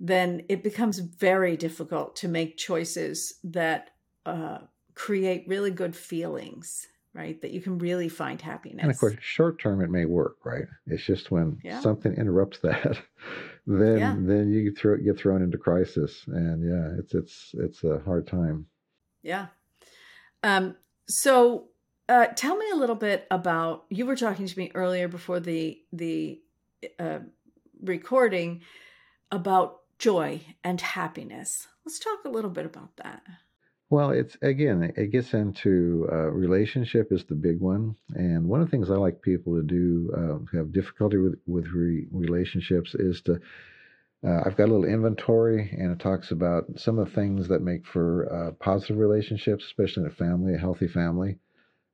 then 0.00 0.42
it 0.48 0.64
becomes 0.64 0.98
very 0.98 1.56
difficult 1.58 2.16
to 2.16 2.28
make 2.28 2.56
choices 2.56 3.34
that 3.44 3.90
uh, 4.24 4.58
create 4.94 5.44
really 5.46 5.70
good 5.70 5.94
feelings, 5.94 6.86
right? 7.12 7.40
That 7.42 7.50
you 7.50 7.60
can 7.60 7.78
really 7.78 8.08
find 8.08 8.40
happiness. 8.40 8.82
And 8.82 8.90
of 8.90 8.98
course, 8.98 9.16
short 9.20 9.60
term 9.60 9.82
it 9.82 9.90
may 9.90 10.06
work, 10.06 10.38
right? 10.44 10.64
It's 10.86 11.04
just 11.04 11.30
when 11.30 11.58
yeah. 11.62 11.80
something 11.80 12.14
interrupts 12.14 12.58
that, 12.60 12.98
then 13.66 13.98
yeah. 13.98 14.16
then 14.18 14.50
you 14.50 14.72
throw, 14.72 14.96
get 14.96 15.18
thrown 15.18 15.42
into 15.42 15.58
crisis, 15.58 16.24
and 16.28 16.64
yeah, 16.64 16.98
it's 16.98 17.14
it's 17.14 17.54
it's 17.58 17.84
a 17.84 18.00
hard 18.06 18.26
time. 18.26 18.66
Yeah. 19.22 19.48
Um. 20.42 20.76
So 21.08 21.68
uh, 22.08 22.26
tell 22.36 22.56
me 22.56 22.66
a 22.72 22.76
little 22.76 22.96
bit 22.96 23.26
about 23.30 23.84
you 23.90 24.06
were 24.06 24.16
talking 24.16 24.46
to 24.46 24.58
me 24.58 24.70
earlier 24.74 25.08
before 25.08 25.40
the 25.40 25.80
the 25.92 26.40
uh, 26.98 27.18
recording 27.82 28.62
about 29.30 29.80
joy 29.98 30.40
and 30.62 30.80
happiness. 30.80 31.68
Let's 31.84 31.98
talk 31.98 32.24
a 32.24 32.30
little 32.30 32.50
bit 32.50 32.66
about 32.66 32.96
that. 32.96 33.22
Well, 33.88 34.10
it's 34.10 34.36
again, 34.42 34.92
it 34.96 35.12
gets 35.12 35.32
into 35.32 36.08
uh, 36.10 36.30
relationship 36.30 37.12
is 37.12 37.24
the 37.24 37.36
big 37.36 37.60
one, 37.60 37.96
and 38.14 38.48
one 38.48 38.60
of 38.60 38.66
the 38.66 38.70
things 38.70 38.90
I 38.90 38.96
like 38.96 39.22
people 39.22 39.54
to 39.54 39.62
do 39.62 40.10
uh, 40.16 40.44
who 40.50 40.58
have 40.58 40.72
difficulty 40.72 41.18
with 41.18 41.38
with 41.46 41.66
re- 41.68 42.06
relationships 42.10 42.94
is 42.94 43.20
to. 43.22 43.40
Uh, 44.26 44.42
I've 44.44 44.56
got 44.56 44.64
a 44.64 44.72
little 44.72 44.86
inventory, 44.86 45.70
and 45.78 45.92
it 45.92 46.00
talks 46.00 46.32
about 46.32 46.64
some 46.76 46.98
of 46.98 47.06
the 47.06 47.14
things 47.14 47.46
that 47.48 47.60
make 47.60 47.86
for 47.86 48.32
uh, 48.32 48.52
positive 48.52 48.96
relationships, 48.96 49.64
especially 49.66 50.04
in 50.04 50.08
a 50.08 50.14
family, 50.14 50.54
a 50.54 50.58
healthy 50.58 50.88
family. 50.88 51.38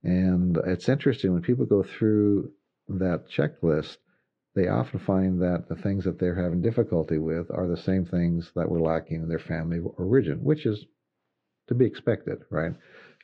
And 0.02 0.58
it's 0.66 0.88
interesting 0.88 1.32
when 1.32 1.42
people 1.42 1.66
go 1.66 1.82
through 1.82 2.52
that 2.88 3.28
checklist, 3.28 3.98
they 4.54 4.68
often 4.68 4.98
find 4.98 5.40
that 5.40 5.68
the 5.68 5.76
things 5.76 6.04
that 6.04 6.18
they're 6.18 6.42
having 6.42 6.60
difficulty 6.60 7.18
with 7.18 7.50
are 7.50 7.68
the 7.68 7.76
same 7.76 8.04
things 8.04 8.50
that 8.54 8.68
were 8.68 8.80
lacking 8.80 9.22
in 9.22 9.28
their 9.28 9.38
family 9.38 9.78
origin, 9.78 10.42
which 10.42 10.66
is 10.66 10.84
to 11.68 11.74
be 11.74 11.86
expected, 11.86 12.38
right? 12.50 12.74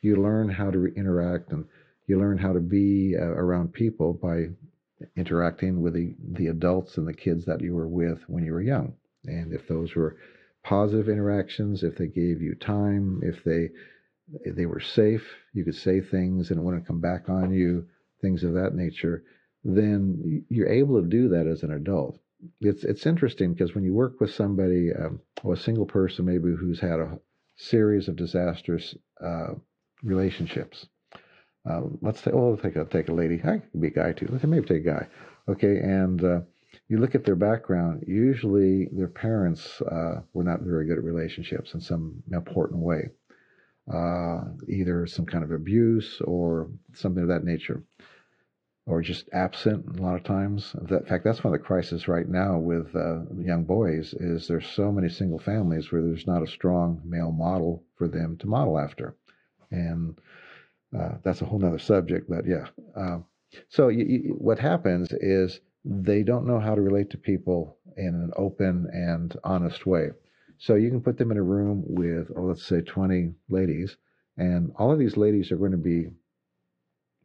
You 0.01 0.17
learn 0.17 0.49
how 0.49 0.71
to 0.71 0.87
interact 0.87 1.51
and 1.51 1.67
you 2.07 2.19
learn 2.19 2.38
how 2.38 2.53
to 2.53 2.61
be 2.61 3.17
uh, 3.19 3.25
around 3.25 3.73
people 3.73 4.14
by 4.14 4.47
interacting 5.17 5.83
with 5.83 5.95
the, 5.95 6.14
the 6.33 6.47
adults 6.47 6.97
and 6.97 7.07
the 7.07 7.12
kids 7.12 7.45
that 7.45 7.61
you 7.61 7.75
were 7.75 7.88
with 7.88 8.23
when 8.29 8.45
you 8.45 8.53
were 8.53 8.62
young. 8.62 8.95
And 9.25 9.53
if 9.53 9.69
those 9.69 9.95
were 9.95 10.17
positive 10.64 11.09
interactions, 11.09 11.83
if 11.83 11.97
they 11.97 12.07
gave 12.07 12.41
you 12.41 12.55
time, 12.55 13.21
if 13.23 13.45
they 13.45 13.71
they 14.47 14.67
were 14.67 14.81
safe, 14.81 15.27
you 15.53 15.64
could 15.64 15.75
say 15.75 16.01
things 16.01 16.51
and 16.51 16.59
it 16.59 16.62
wouldn't 16.62 16.87
come 16.87 17.01
back 17.01 17.29
on 17.29 17.53
you, 17.53 17.87
things 18.21 18.45
of 18.45 18.55
that 18.55 18.75
nature, 18.75 19.25
then 19.64 20.45
you're 20.49 20.69
able 20.69 21.01
to 21.01 21.09
do 21.09 21.29
that 21.29 21.47
as 21.47 21.62
an 21.62 21.73
adult. 21.73 22.19
It's 22.61 22.85
it's 22.85 23.07
interesting 23.07 23.53
because 23.53 23.75
when 23.75 23.85
you 23.85 23.95
work 23.95 24.21
with 24.21 24.33
somebody, 24.33 24.93
um, 24.93 25.21
or 25.43 25.55
a 25.55 25.57
single 25.57 25.87
person 25.87 26.25
maybe 26.25 26.55
who's 26.59 26.79
had 26.79 27.01
a 27.01 27.19
series 27.57 28.09
of 28.09 28.17
disastrous 28.17 28.95
uh, 29.21 29.55
relationships. 30.03 30.87
Uh, 31.69 31.83
let's 32.01 32.23
say, 32.23 32.31
oh, 32.33 32.57
take 32.57 32.77
a 32.77 32.85
take 32.85 33.09
a 33.09 33.14
lady. 33.14 33.41
I 33.45 33.59
could 33.59 33.81
be 33.81 33.88
a 33.88 33.91
guy 33.91 34.12
too. 34.12 34.29
Let's 34.31 34.45
maybe 34.45 34.67
take 34.67 34.83
a 34.83 34.91
guy. 34.91 35.09
Okay, 35.49 35.79
and 35.79 36.23
uh, 36.25 36.41
you 36.88 36.99
look 36.99 37.14
at 37.14 37.25
their 37.25 37.37
background. 37.37 38.05
Usually, 38.07 38.88
their 38.93 39.09
parents 39.09 39.81
uh, 39.83 40.23
were 40.33 40.45
not 40.45 40.61
very 40.61 40.87
good 40.87 40.99
at 40.99 41.05
relationships 41.05 41.75
in 41.75 41.81
some 41.81 42.23
important 42.33 42.81
way, 42.81 43.11
uh, 43.92 44.40
either 44.68 45.07
some 45.07 45.27
kind 45.27 45.44
of 45.44 45.51
abuse 45.51 46.20
or 46.24 46.68
something 46.94 47.22
of 47.22 47.29
that 47.29 47.44
nature 47.44 47.83
or 48.88 49.03
just 49.03 49.29
absent 49.35 49.98
a 49.98 50.03
lot 50.03 50.16
of 50.16 50.24
times. 50.24 50.74
in 50.74 51.05
fact, 51.05 51.22
that's 51.22 51.44
one 51.44 51.53
of 51.53 51.61
the 51.61 51.64
crises 51.66 52.09
right 52.09 52.27
now 52.27 52.57
with 52.57 52.96
uh, 52.96 53.20
young 53.38 53.62
boys 53.64 54.14
is 54.14 54.48
there's 54.48 54.66
so 54.66 54.90
many 54.90 55.11
single 55.11 55.38
families 55.38 55.92
where 55.92 56.01
there's 56.01 56.27
not 56.27 56.42
a 56.42 56.46
strong 56.46 57.01
male 57.05 57.31
model 57.31 57.85
for 57.96 58.09
them 58.09 58.37
to 58.38 58.46
model 58.46 58.79
after, 58.79 59.14
and 59.70 60.18
uh, 60.98 61.12
that's 61.22 61.42
a 61.42 61.44
whole 61.44 61.62
other 61.64 61.79
subject. 61.79 62.31
But 62.31 62.46
yeah, 62.46 62.66
uh, 62.96 63.18
so 63.68 63.88
you, 63.88 64.05
you, 64.05 64.37
what 64.38 64.59
happens 64.59 65.12
is 65.12 65.61
they 65.85 66.22
don't 66.22 66.46
know 66.46 66.59
how 66.59 66.74
to 66.74 66.81
relate 66.81 67.11
to 67.11 67.18
people 67.18 67.77
in 67.98 68.09
an 68.09 68.33
open 68.37 68.88
and 68.90 69.37
honest 69.44 69.85
way. 69.85 70.11
So 70.59 70.75
you 70.75 70.90
can 70.90 71.01
put 71.01 71.16
them 71.16 71.31
in 71.31 71.37
a 71.37 71.42
room 71.42 71.85
with, 71.87 72.33
oh, 72.37 72.42
let's 72.42 72.64
say 72.64 72.81
20 72.81 73.33
ladies, 73.49 73.97
and 74.37 74.73
all 74.77 74.92
of 74.92 74.99
these 74.99 75.16
ladies 75.16 75.53
are 75.53 75.57
going 75.57 75.73
to 75.73 75.77
be 75.77 76.11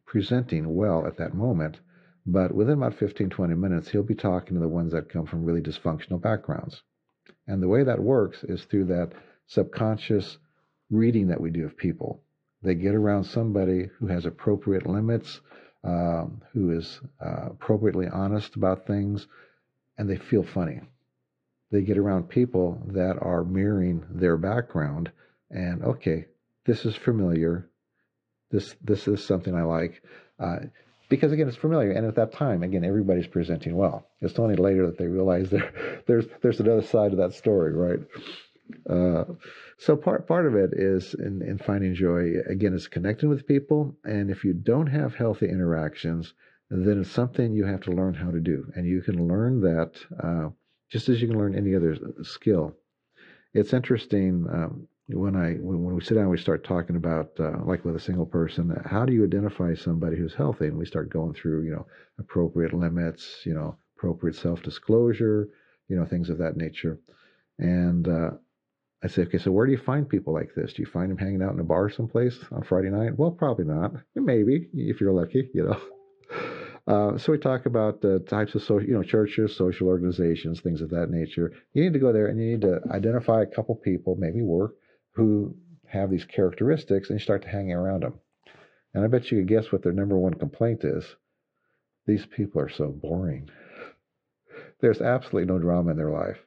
presenting 0.06 0.74
well 0.74 1.06
at 1.06 1.16
that 1.16 1.34
moment. 1.34 1.80
But 2.26 2.54
within 2.54 2.78
about 2.78 2.94
15, 2.94 3.30
20 3.30 3.54
minutes, 3.54 3.88
he'll 3.88 4.02
be 4.02 4.14
talking 4.14 4.54
to 4.54 4.60
the 4.60 4.68
ones 4.68 4.92
that 4.92 5.08
come 5.08 5.26
from 5.26 5.44
really 5.44 5.60
dysfunctional 5.60 6.20
backgrounds. 6.20 6.82
And 7.46 7.62
the 7.62 7.68
way 7.68 7.82
that 7.82 8.00
works 8.00 8.44
is 8.44 8.64
through 8.64 8.86
that 8.86 9.12
subconscious 9.46 10.38
reading 10.90 11.26
that 11.28 11.40
we 11.40 11.50
do 11.50 11.66
of 11.66 11.76
people. 11.76 12.22
They 12.62 12.74
get 12.74 12.94
around 12.94 13.24
somebody 13.24 13.90
who 13.98 14.06
has 14.06 14.24
appropriate 14.24 14.86
limits, 14.86 15.40
um, 15.82 16.40
who 16.52 16.70
is 16.70 17.00
uh, 17.20 17.50
appropriately 17.50 18.06
honest 18.06 18.56
about 18.56 18.86
things, 18.86 19.26
and 19.98 20.08
they 20.08 20.16
feel 20.16 20.44
funny. 20.44 20.80
They 21.74 21.82
get 21.82 21.98
around 21.98 22.28
people 22.28 22.80
that 22.92 23.18
are 23.20 23.42
mirroring 23.42 24.06
their 24.08 24.36
background, 24.36 25.10
and 25.50 25.82
okay, 25.82 26.26
this 26.66 26.86
is 26.86 26.94
familiar. 26.94 27.68
This 28.52 28.76
this 28.80 29.08
is 29.08 29.24
something 29.24 29.52
I 29.52 29.64
like. 29.64 30.00
Uh, 30.38 30.58
because 31.08 31.32
again, 31.32 31.48
it's 31.48 31.56
familiar, 31.56 31.90
and 31.90 32.06
at 32.06 32.14
that 32.14 32.32
time, 32.32 32.62
again, 32.62 32.84
everybody's 32.84 33.26
presenting 33.26 33.74
well. 33.74 34.06
It's 34.20 34.38
only 34.38 34.54
later 34.54 34.86
that 34.86 34.98
they 34.98 35.08
realize 35.08 35.50
there, 35.50 36.02
there's 36.06 36.26
there's 36.42 36.60
another 36.60 36.82
side 36.82 37.10
of 37.10 37.18
that 37.18 37.34
story, 37.34 37.72
right? 37.72 37.98
Uh, 38.88 39.24
so 39.76 39.96
part 39.96 40.28
part 40.28 40.46
of 40.46 40.54
it 40.54 40.74
is 40.74 41.14
in, 41.14 41.42
in 41.42 41.58
finding 41.58 41.96
joy. 41.96 42.34
Again, 42.48 42.74
is 42.74 42.86
connecting 42.86 43.30
with 43.30 43.48
people, 43.48 43.96
and 44.04 44.30
if 44.30 44.44
you 44.44 44.52
don't 44.52 44.86
have 44.86 45.16
healthy 45.16 45.48
interactions, 45.48 46.34
then 46.70 47.00
it's 47.00 47.10
something 47.10 47.52
you 47.52 47.64
have 47.64 47.80
to 47.80 47.90
learn 47.90 48.14
how 48.14 48.30
to 48.30 48.38
do, 48.38 48.70
and 48.76 48.86
you 48.86 49.02
can 49.02 49.26
learn 49.26 49.60
that 49.62 49.90
uh, 50.22 50.50
just 50.94 51.08
as 51.08 51.20
you 51.20 51.26
can 51.26 51.36
learn 51.36 51.56
any 51.56 51.74
other 51.74 51.96
skill. 52.22 52.72
It's 53.52 53.72
interesting. 53.72 54.46
Um, 54.48 54.86
when 55.08 55.34
I 55.34 55.54
when 55.54 55.92
we 55.92 56.04
sit 56.04 56.14
down, 56.14 56.28
we 56.28 56.38
start 56.38 56.62
talking 56.62 56.94
about 56.94 57.32
uh, 57.40 57.58
like 57.64 57.84
with 57.84 57.96
a 57.96 58.00
single 58.08 58.26
person, 58.26 58.72
how 58.86 59.04
do 59.04 59.12
you 59.12 59.24
identify 59.24 59.74
somebody 59.74 60.16
who's 60.16 60.34
healthy? 60.34 60.66
And 60.66 60.78
we 60.78 60.86
start 60.86 61.10
going 61.10 61.34
through, 61.34 61.64
you 61.64 61.72
know, 61.72 61.84
appropriate 62.20 62.72
limits, 62.72 63.40
you 63.44 63.54
know, 63.54 63.76
appropriate 63.96 64.36
self-disclosure, 64.36 65.48
you 65.88 65.96
know, 65.96 66.04
things 66.04 66.30
of 66.30 66.38
that 66.38 66.56
nature. 66.56 67.00
And 67.58 68.06
uh, 68.06 68.30
I 69.02 69.08
say, 69.08 69.22
okay, 69.22 69.38
so 69.38 69.50
where 69.50 69.66
do 69.66 69.72
you 69.72 69.78
find 69.78 70.08
people 70.08 70.32
like 70.32 70.54
this? 70.54 70.74
Do 70.74 70.82
you 70.82 70.86
find 70.86 71.10
them 71.10 71.18
hanging 71.18 71.42
out 71.42 71.54
in 71.54 71.58
a 71.58 71.64
bar 71.64 71.90
someplace 71.90 72.38
on 72.52 72.62
Friday 72.62 72.90
night? 72.90 73.18
Well, 73.18 73.32
probably 73.32 73.64
not. 73.64 73.94
Maybe 74.14 74.68
if 74.72 75.00
you're 75.00 75.12
lucky, 75.12 75.50
you 75.52 75.64
know. 75.64 75.80
Uh, 76.86 77.16
so 77.16 77.32
we 77.32 77.38
talk 77.38 77.64
about 77.64 78.02
the 78.02 78.18
types 78.20 78.54
of 78.54 78.62
social, 78.62 78.86
you 78.86 78.94
know, 78.94 79.02
churches, 79.02 79.56
social 79.56 79.88
organizations, 79.88 80.60
things 80.60 80.82
of 80.82 80.90
that 80.90 81.10
nature. 81.10 81.52
You 81.72 81.82
need 81.82 81.94
to 81.94 81.98
go 81.98 82.12
there 82.12 82.26
and 82.26 82.38
you 82.38 82.50
need 82.52 82.60
to 82.62 82.80
identify 82.90 83.42
a 83.42 83.46
couple 83.46 83.74
people, 83.76 84.16
maybe 84.18 84.42
work, 84.42 84.74
who 85.12 85.56
have 85.86 86.10
these 86.10 86.24
characteristics 86.24 87.08
and 87.08 87.18
you 87.18 87.22
start 87.22 87.42
to 87.42 87.48
hang 87.48 87.72
around 87.72 88.02
them. 88.02 88.18
And 88.92 89.04
I 89.04 89.08
bet 89.08 89.30
you 89.30 89.38
could 89.38 89.48
guess 89.48 89.72
what 89.72 89.82
their 89.82 89.92
number 89.92 90.18
one 90.18 90.34
complaint 90.34 90.84
is. 90.84 91.04
These 92.06 92.26
people 92.26 92.60
are 92.60 92.68
so 92.68 92.88
boring. 92.88 93.48
There's 94.80 95.00
absolutely 95.00 95.46
no 95.46 95.58
drama 95.58 95.92
in 95.92 95.96
their 95.96 96.10
life. 96.10 96.38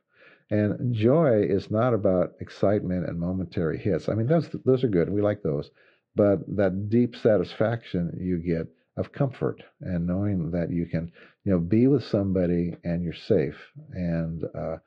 And 0.49 0.93
joy 0.93 1.41
is 1.41 1.71
not 1.71 1.93
about 1.93 2.35
excitement 2.39 3.07
and 3.07 3.19
momentary 3.19 3.79
hits. 3.79 4.07
I 4.07 4.13
mean, 4.13 4.27
those 4.27 4.49
those 4.63 4.83
are 4.83 4.89
good. 4.89 5.09
We 5.09 5.21
like 5.21 5.41
those. 5.41 5.71
But 6.15 6.39
that 6.55 6.89
deep 6.89 7.15
satisfaction 7.15 8.17
you 8.19 8.37
get 8.37 8.67
of 8.97 9.11
comfort 9.11 9.63
and 9.79 10.07
knowing 10.07 10.51
that 10.51 10.71
you 10.71 10.85
can, 10.85 11.11
you 11.43 11.51
know, 11.51 11.59
be 11.59 11.87
with 11.87 12.03
somebody 12.03 12.75
and 12.83 13.03
you're 13.03 13.13
safe 13.13 13.71
and 13.93 14.43
uh, 14.55 14.77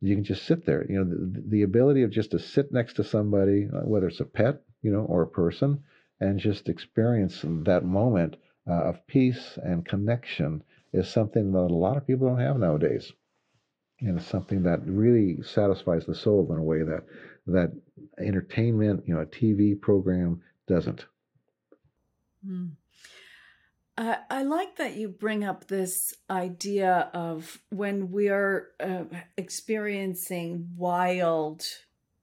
you 0.00 0.14
can 0.14 0.24
just 0.24 0.46
sit 0.46 0.64
there. 0.64 0.86
You 0.88 1.04
know, 1.04 1.04
the, 1.04 1.42
the 1.48 1.62
ability 1.62 2.02
of 2.02 2.10
just 2.10 2.30
to 2.30 2.38
sit 2.38 2.72
next 2.72 2.94
to 2.94 3.04
somebody, 3.04 3.68
uh, 3.72 3.80
whether 3.80 4.08
it's 4.08 4.20
a 4.20 4.24
pet, 4.24 4.62
you 4.82 4.92
know, 4.92 5.00
or 5.00 5.22
a 5.22 5.28
person, 5.28 5.82
and 6.20 6.38
just 6.38 6.68
experience 6.68 7.40
that 7.42 7.84
moment 7.84 8.36
uh, 8.68 8.84
of 8.84 9.06
peace 9.06 9.58
and 9.62 9.84
connection 9.84 10.62
is 10.92 11.08
something 11.08 11.52
that 11.52 11.58
a 11.58 11.74
lot 11.74 11.96
of 11.96 12.06
people 12.06 12.28
don't 12.28 12.40
have 12.40 12.58
nowadays. 12.58 13.12
And 14.00 14.18
it's 14.18 14.26
something 14.26 14.62
that 14.64 14.86
really 14.86 15.42
satisfies 15.42 16.04
the 16.06 16.14
soul 16.14 16.46
in 16.52 16.58
a 16.58 16.62
way 16.62 16.82
that 16.82 17.04
that 17.46 17.72
entertainment, 18.18 19.04
you 19.06 19.14
know, 19.14 19.20
a 19.20 19.26
TV 19.26 19.80
program 19.80 20.42
doesn't. 20.66 21.06
Mm. 22.46 22.72
I, 23.98 24.42
like 24.42 24.76
that 24.76 24.96
you 24.96 25.08
bring 25.08 25.42
up 25.42 25.68
this 25.68 26.14
idea 26.28 27.10
of 27.14 27.58
when 27.70 28.10
we 28.10 28.28
are 28.28 28.68
uh, 28.78 29.04
experiencing 29.38 30.68
wild 30.76 31.64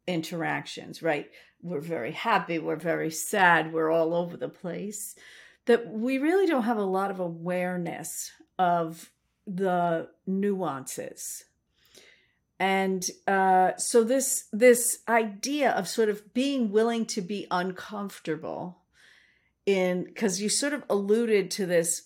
interactions, 0.06 1.02
right? 1.02 1.32
We're 1.62 1.82
very 1.82 2.12
happy, 2.12 2.60
we're 2.60 2.76
very 2.76 3.10
sad, 3.10 3.74
we're 3.74 3.90
all 3.90 4.14
over 4.14 4.38
the 4.38 4.50
place. 4.50 5.16
That 5.66 5.92
we 5.92 6.18
really 6.20 6.46
don't 6.46 6.64
have 6.64 6.78
a 6.78 6.84
lot 6.84 7.10
of 7.10 7.20
awareness 7.20 8.32
of 8.60 9.10
the 9.48 10.10
nuances 10.28 11.46
and 12.64 13.10
uh, 13.28 13.76
so 13.76 14.06
this 14.06 14.46
this 14.54 15.00
idea 15.10 15.72
of 15.72 15.88
sort 15.88 16.08
of 16.08 16.34
being 16.34 16.72
willing 16.72 17.06
to 17.08 17.22
be 17.22 17.46
uncomfortable 17.52 18.83
in 19.66 20.04
because 20.04 20.42
you 20.42 20.50
sort 20.50 20.74
of 20.74 20.84
alluded 20.90 21.52
to 21.52 21.66
this 21.66 22.04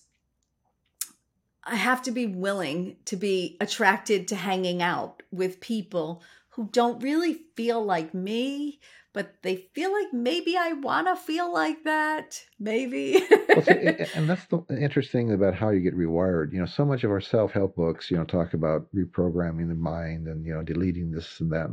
I 1.68 1.76
have 1.76 2.02
to 2.02 2.10
be 2.10 2.24
willing 2.24 2.96
to 3.04 3.16
be 3.16 3.58
attracted 3.60 4.28
to 4.28 4.36
hanging 4.36 4.80
out 4.80 5.22
with 5.30 5.60
people 5.60 6.22
who 6.50 6.68
don't 6.72 7.02
really 7.02 7.42
feel 7.56 7.84
like 7.84 8.14
me, 8.14 8.80
but 9.12 9.34
they 9.42 9.68
feel 9.74 9.92
like 9.92 10.12
maybe 10.14 10.56
I 10.56 10.72
want 10.72 11.08
to 11.08 11.16
feel 11.16 11.52
like 11.52 11.84
that. 11.84 12.42
Maybe. 12.58 13.22
well, 13.48 13.62
see, 13.62 13.72
and 14.14 14.28
that's 14.30 14.46
the 14.46 14.64
interesting 14.80 15.32
about 15.32 15.54
how 15.54 15.68
you 15.68 15.80
get 15.80 15.96
rewired. 15.96 16.52
You 16.54 16.60
know, 16.60 16.66
so 16.66 16.86
much 16.86 17.04
of 17.04 17.10
our 17.10 17.20
self 17.20 17.52
help 17.52 17.76
books, 17.76 18.10
you 18.10 18.16
know, 18.16 18.24
talk 18.24 18.54
about 18.54 18.86
reprogramming 18.94 19.68
the 19.68 19.74
mind 19.74 20.26
and, 20.26 20.46
you 20.46 20.54
know, 20.54 20.62
deleting 20.62 21.10
this 21.10 21.38
and 21.40 21.52
that. 21.52 21.68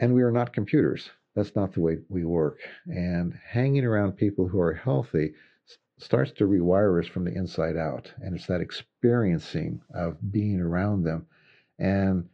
and 0.00 0.12
we 0.12 0.22
are 0.22 0.32
not 0.32 0.52
computers. 0.52 1.08
That's 1.38 1.54
not 1.54 1.72
the 1.72 1.80
way 1.80 1.98
we 2.08 2.24
work. 2.24 2.58
And 2.86 3.32
hanging 3.48 3.84
around 3.84 4.16
people 4.16 4.48
who 4.48 4.60
are 4.60 4.74
healthy 4.74 5.34
starts 5.98 6.32
to 6.32 6.48
rewire 6.48 7.00
us 7.00 7.08
from 7.08 7.24
the 7.24 7.32
inside 7.32 7.76
out. 7.76 8.12
And 8.20 8.34
it's 8.34 8.46
that 8.46 8.60
experiencing 8.60 9.80
of 9.94 10.16
being 10.32 10.60
around 10.60 11.04
them 11.04 11.26
and 11.78 12.28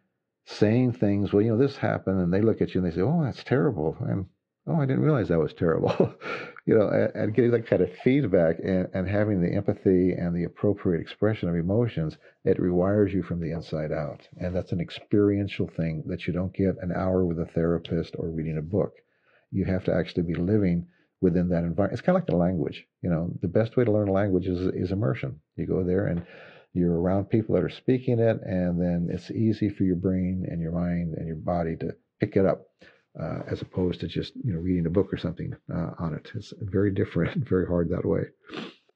saying 0.47 0.93
things, 0.93 1.33
well, 1.35 1.43
you 1.43 1.53
know, 1.53 1.59
this 1.59 1.77
happened. 1.77 2.19
And 2.19 2.33
they 2.33 2.41
look 2.41 2.63
at 2.63 2.75
you 2.75 2.83
and 2.83 2.91
they 2.91 2.95
say, 2.95 3.03
oh, 3.03 3.23
that's 3.23 3.45
terrible. 3.45 3.95
And 4.01 4.25
oh, 4.67 4.81
I 4.81 4.87
didn't 4.87 5.03
realize 5.03 5.29
that 5.29 5.39
was 5.39 5.53
terrible. 5.53 6.15
you 6.67 6.77
know, 6.77 6.89
and, 6.89 7.15
and, 7.15 7.35
getting 7.35 7.51
that 7.51 7.67
kind 7.67 7.83
of 7.83 7.93
feedback 8.03 8.57
and, 8.63 8.89
and 8.95 9.09
having 9.09 9.41
the 9.41 9.55
empathy 9.55 10.13
and 10.13 10.35
the 10.35 10.45
appropriate 10.45 11.01
expression 11.01 11.49
of 11.49 11.55
emotions, 11.55 12.17
it 12.45 12.59
rewires 12.59 13.13
you 13.13 13.23
from 13.23 13.41
the 13.41 13.53
inside 13.53 13.93
out. 13.93 14.27
And 14.39 14.55
that's 14.55 14.73
an 14.73 14.81
experiential 14.81 15.69
thing 15.69 16.05
that 16.07 16.27
you 16.27 16.33
don't 16.33 16.55
get 16.55 16.77
an 16.81 16.93
hour 16.95 17.25
with 17.25 17.39
a 17.39 17.47
therapist 17.47 18.15
or 18.19 18.31
reading 18.31 18.59
a 18.59 18.63
book. 18.63 18.95
You 19.51 19.65
have 19.67 19.85
to 19.85 19.95
actually 19.95 20.25
be 20.25 20.35
living 20.35 20.87
within 21.21 21.49
that 21.51 21.65
environment. 21.65 21.93
It's 21.93 22.03
kind 22.03 22.17
of 22.17 22.23
like 22.23 22.33
a 22.33 22.37
language. 22.37 22.87
You 23.03 23.11
know, 23.11 23.31
the 23.43 23.49
best 23.49 23.77
way 23.77 23.85
to 23.85 23.93
learn 23.93 24.09
a 24.09 24.13
language 24.13 24.47
is, 24.47 24.61
is 24.75 24.91
immersion. 24.91 25.41
You 25.57 25.67
go 25.67 25.85
there 25.85 26.07
and 26.07 26.27
you're 26.73 26.99
around 26.99 27.27
people 27.27 27.55
that 27.55 27.63
are 27.63 27.71
speaking 27.71 28.19
it, 28.19 28.41
and 28.43 28.81
then 28.81 29.09
it's 29.13 29.31
easy 29.31 29.69
for 29.69 29.85
your 29.85 29.97
brain 29.97 30.45
and 30.51 30.61
your 30.61 30.73
mind 30.73 31.15
and 31.15 31.27
your 31.27 31.37
body 31.37 31.77
to 31.77 31.95
pick 32.19 32.37
it 32.37 32.45
up 32.45 32.67
uh, 33.21 33.41
as 33.51 33.63
opposed 33.63 34.01
to 34.01 34.09
just 34.09 34.33
you 34.45 34.53
know 34.53 34.59
reading 34.59 34.87
a 34.87 34.91
book 34.91 35.13
or 35.13 35.17
something 35.17 35.55
uh, 35.73 35.91
on 35.99 36.15
it. 36.15 36.31
It's 36.35 36.53
very 36.61 36.93
different, 36.93 37.49
very 37.49 37.67
hard 37.67 37.91
that 37.91 38.05
way. 38.05 38.23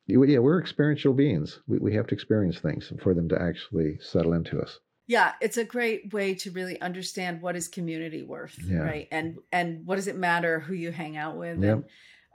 Yeah, 0.07 0.39
we're 0.39 0.61
experiential 0.61 1.13
beings. 1.13 1.61
We, 1.67 1.79
we 1.79 1.95
have 1.95 2.07
to 2.07 2.15
experience 2.15 2.59
things 2.59 2.91
for 3.03 3.13
them 3.13 3.29
to 3.29 3.41
actually 3.41 3.99
settle 4.01 4.33
into 4.33 4.59
us. 4.59 4.79
Yeah, 5.07 5.33
it's 5.41 5.57
a 5.57 5.65
great 5.65 6.13
way 6.13 6.35
to 6.37 6.51
really 6.51 6.81
understand 6.81 7.43
what 7.43 7.57
is 7.57 7.69
community 7.69 8.23
worth, 8.23 8.59
yeah. 8.65 8.79
right? 8.79 9.09
And 9.11 9.39
and 9.53 9.87
what 9.87 9.97
does 9.97 10.09
it 10.09 10.17
matter 10.17 10.61
who 10.61 10.75
you 10.75 10.93
hang 10.93 11.17
out 11.17 11.37
with 11.37 11.63
and 11.63 11.85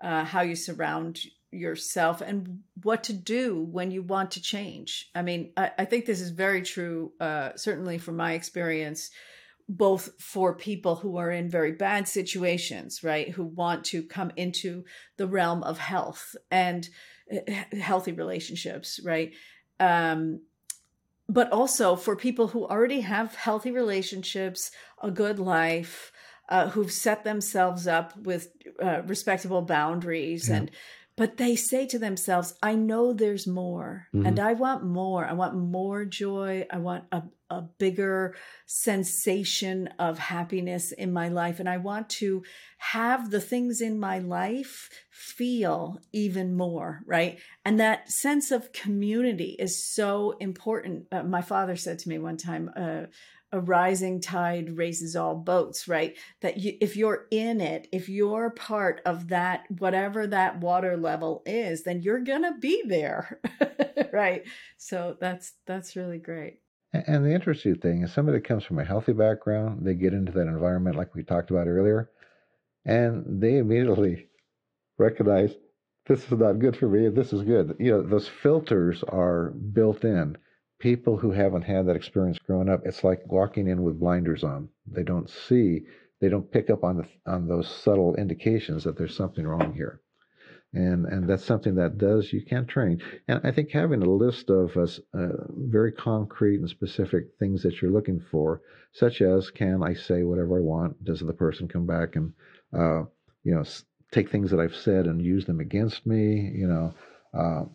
uh, 0.03 0.23
how 0.23 0.41
you 0.41 0.55
surround 0.55 1.19
yourself 1.53 2.21
and 2.21 2.61
what 2.81 3.03
to 3.05 3.13
do 3.13 3.67
when 3.71 3.91
you 3.91 4.01
want 4.01 4.31
to 4.31 4.41
change. 4.41 5.09
I 5.15 5.21
mean, 5.21 5.53
I, 5.55 5.71
I 5.77 5.85
think 5.85 6.05
this 6.05 6.19
is 6.19 6.31
very 6.31 6.63
true, 6.63 7.13
uh, 7.19 7.51
certainly 7.55 7.97
from 7.97 8.17
my 8.17 8.33
experience 8.33 9.11
both 9.69 10.09
for 10.19 10.55
people 10.55 10.95
who 10.95 11.17
are 11.17 11.31
in 11.31 11.49
very 11.49 11.71
bad 11.71 12.07
situations, 12.07 13.03
right? 13.03 13.29
Who 13.29 13.43
want 13.43 13.85
to 13.85 14.03
come 14.03 14.31
into 14.35 14.83
the 15.17 15.27
realm 15.27 15.63
of 15.63 15.77
health 15.77 16.35
and 16.51 16.87
eh, 17.31 17.63
healthy 17.79 18.11
relationships, 18.11 18.99
right? 19.03 19.33
Um, 19.79 20.41
but 21.29 21.51
also 21.51 21.95
for 21.95 22.15
people 22.15 22.49
who 22.49 22.65
already 22.65 23.01
have 23.01 23.35
healthy 23.35 23.71
relationships, 23.71 24.71
a 25.01 25.09
good 25.09 25.39
life, 25.39 26.11
uh, 26.49 26.69
who've 26.69 26.91
set 26.91 27.23
themselves 27.23 27.87
up 27.87 28.17
with 28.17 28.49
uh, 28.81 29.01
respectable 29.05 29.61
boundaries 29.61 30.49
yeah. 30.49 30.57
and 30.57 30.71
but 31.15 31.37
they 31.37 31.55
say 31.55 31.85
to 31.85 31.97
themselves 31.97 32.53
i 32.61 32.75
know 32.75 33.13
there's 33.13 33.47
more 33.47 34.07
mm-hmm. 34.13 34.25
and 34.25 34.39
i 34.39 34.53
want 34.53 34.83
more 34.83 35.25
i 35.25 35.33
want 35.33 35.55
more 35.55 36.05
joy 36.05 36.65
i 36.69 36.77
want 36.77 37.05
a, 37.11 37.23
a 37.53 37.69
bigger 37.77 38.35
sensation 38.65 39.87
of 39.99 40.17
happiness 40.17 40.91
in 40.91 41.13
my 41.13 41.29
life 41.29 41.59
and 41.59 41.69
i 41.69 41.77
want 41.77 42.09
to 42.09 42.43
have 42.77 43.31
the 43.31 43.41
things 43.41 43.81
in 43.81 43.99
my 43.99 44.19
life 44.19 44.89
feel 45.09 45.99
even 46.11 46.55
more 46.55 47.01
right 47.05 47.39
and 47.63 47.79
that 47.79 48.09
sense 48.09 48.51
of 48.51 48.73
community 48.73 49.55
is 49.59 49.83
so 49.83 50.35
important 50.39 51.05
uh, 51.11 51.23
my 51.23 51.41
father 51.41 51.75
said 51.75 51.99
to 51.99 52.09
me 52.09 52.17
one 52.17 52.37
time 52.37 52.69
uh, 52.75 53.03
a 53.53 53.59
rising 53.59 54.19
tide 54.19 54.77
raises 54.77 55.15
all 55.15 55.35
boats, 55.35 55.87
right? 55.87 56.17
That 56.41 56.57
you, 56.57 56.75
if 56.81 56.97
you're 56.97 57.27
in 57.29 57.61
it, 57.61 57.87
if 57.91 58.09
you're 58.09 58.49
part 58.49 58.99
of 59.05 59.27
that, 59.27 59.65
whatever 59.77 60.25
that 60.25 60.59
water 60.59 60.97
level 60.97 61.43
is, 61.45 61.83
then 61.83 62.01
you're 62.01 62.23
gonna 62.23 62.57
be 62.57 62.81
there, 62.87 63.39
right? 64.11 64.43
So 64.77 65.17
that's 65.21 65.53
that's 65.67 65.95
really 65.95 66.17
great. 66.17 66.62
And 66.93 67.25
the 67.25 67.33
interesting 67.33 67.75
thing 67.75 68.03
is, 68.03 68.13
somebody 68.13 68.37
that 68.37 68.47
comes 68.47 68.63
from 68.63 68.79
a 68.79 68.85
healthy 68.85 69.13
background, 69.13 69.85
they 69.85 69.95
get 69.95 70.13
into 70.13 70.31
that 70.33 70.47
environment 70.47 70.95
like 70.95 71.15
we 71.15 71.23
talked 71.23 71.49
about 71.49 71.67
earlier, 71.67 72.11
and 72.85 73.41
they 73.41 73.57
immediately 73.57 74.27
recognize 74.99 75.55
this 76.05 76.23
is 76.31 76.37
not 76.37 76.59
good 76.59 76.77
for 76.77 76.87
me. 76.87 77.09
This 77.09 77.33
is 77.33 77.41
good. 77.41 77.75
You 77.79 77.91
know, 77.91 78.01
those 78.03 78.27
filters 78.27 79.03
are 79.03 79.49
built 79.51 80.03
in 80.03 80.37
people 80.83 81.17
who 81.17 81.31
haven't 81.31 81.61
had 81.61 81.87
that 81.87 81.95
experience 81.95 82.37
growing 82.39 82.67
up, 82.67 82.81
it's 82.85 83.05
like 83.05 83.25
walking 83.31 83.69
in 83.69 83.81
with 83.83 83.99
blinders 83.99 84.43
on. 84.43 84.67
They 84.85 85.03
don't 85.03 85.29
see, 85.29 85.83
they 86.19 86.27
don't 86.27 86.51
pick 86.51 86.69
up 86.69 86.83
on 86.83 86.97
the, 86.97 87.07
on 87.25 87.47
those 87.47 87.69
subtle 87.69 88.15
indications 88.17 88.83
that 88.83 88.97
there's 88.97 89.15
something 89.15 89.47
wrong 89.47 89.73
here. 89.73 90.01
And, 90.73 91.05
and 91.05 91.29
that's 91.29 91.45
something 91.45 91.75
that 91.75 91.99
does, 91.99 92.33
you 92.33 92.41
can 92.41 92.65
train. 92.65 92.99
And 93.27 93.41
I 93.43 93.51
think 93.51 93.69
having 93.69 94.01
a 94.01 94.09
list 94.09 94.49
of 94.49 94.75
uh, 94.75 94.87
uh, 95.15 95.27
very 95.49 95.91
concrete 95.91 96.59
and 96.59 96.69
specific 96.69 97.25
things 97.37 97.61
that 97.61 97.79
you're 97.79 97.91
looking 97.91 98.19
for, 98.31 98.61
such 98.91 99.21
as 99.21 99.51
can 99.51 99.83
I 99.83 99.93
say 99.93 100.23
whatever 100.23 100.57
I 100.57 100.61
want? 100.61 101.03
Does 101.03 101.19
the 101.19 101.33
person 101.33 101.67
come 101.67 101.85
back 101.85 102.15
and, 102.15 102.33
uh, 102.75 103.03
you 103.43 103.53
know, 103.53 103.63
take 104.11 104.31
things 104.31 104.49
that 104.49 104.59
I've 104.59 104.75
said 104.75 105.05
and 105.05 105.21
use 105.21 105.45
them 105.45 105.59
against 105.59 106.07
me? 106.07 106.51
You 106.55 106.67
know, 106.67 106.93
uh, 107.33 107.65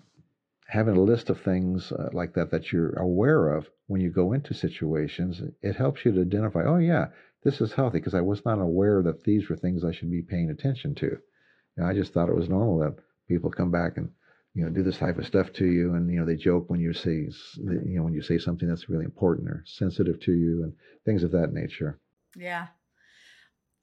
having 0.66 0.96
a 0.96 1.00
list 1.00 1.30
of 1.30 1.40
things 1.40 1.92
uh, 1.92 2.08
like 2.12 2.34
that 2.34 2.50
that 2.50 2.72
you're 2.72 2.98
aware 2.98 3.56
of 3.56 3.68
when 3.86 4.00
you 4.00 4.10
go 4.10 4.32
into 4.32 4.54
situations, 4.54 5.40
it 5.62 5.76
helps 5.76 6.04
you 6.04 6.12
to 6.12 6.20
identify, 6.20 6.64
oh, 6.64 6.78
yeah, 6.78 7.06
this 7.44 7.60
is 7.60 7.72
healthy 7.72 7.98
because 7.98 8.14
I 8.14 8.20
was 8.20 8.44
not 8.44 8.58
aware 8.60 9.02
that 9.02 9.24
these 9.24 9.48
were 9.48 9.56
things 9.56 9.84
I 9.84 9.92
should 9.92 10.10
be 10.10 10.22
paying 10.22 10.50
attention 10.50 10.94
to. 10.96 11.18
I 11.84 11.94
just 11.94 12.12
thought 12.12 12.28
it 12.28 12.36
was 12.36 12.48
normal 12.48 12.78
that 12.78 12.96
people 13.28 13.50
come 13.50 13.70
back 13.70 13.96
and 13.96 14.10
you 14.54 14.64
know 14.64 14.70
do 14.70 14.82
this 14.82 14.98
type 14.98 15.18
of 15.18 15.26
stuff 15.26 15.52
to 15.54 15.66
you, 15.66 15.94
and 15.94 16.10
you 16.10 16.18
know 16.18 16.26
they 16.26 16.36
joke 16.36 16.68
when 16.68 16.80
you 16.80 16.92
say 16.92 17.28
you 17.56 17.96
know 17.96 18.02
when 18.02 18.14
you 18.14 18.22
say 18.22 18.38
something 18.38 18.68
that's 18.68 18.88
really 18.88 19.04
important 19.04 19.48
or 19.48 19.62
sensitive 19.66 20.20
to 20.20 20.32
you, 20.32 20.62
and 20.64 20.72
things 21.04 21.22
of 21.22 21.32
that 21.32 21.52
nature. 21.52 21.98
Yeah. 22.36 22.68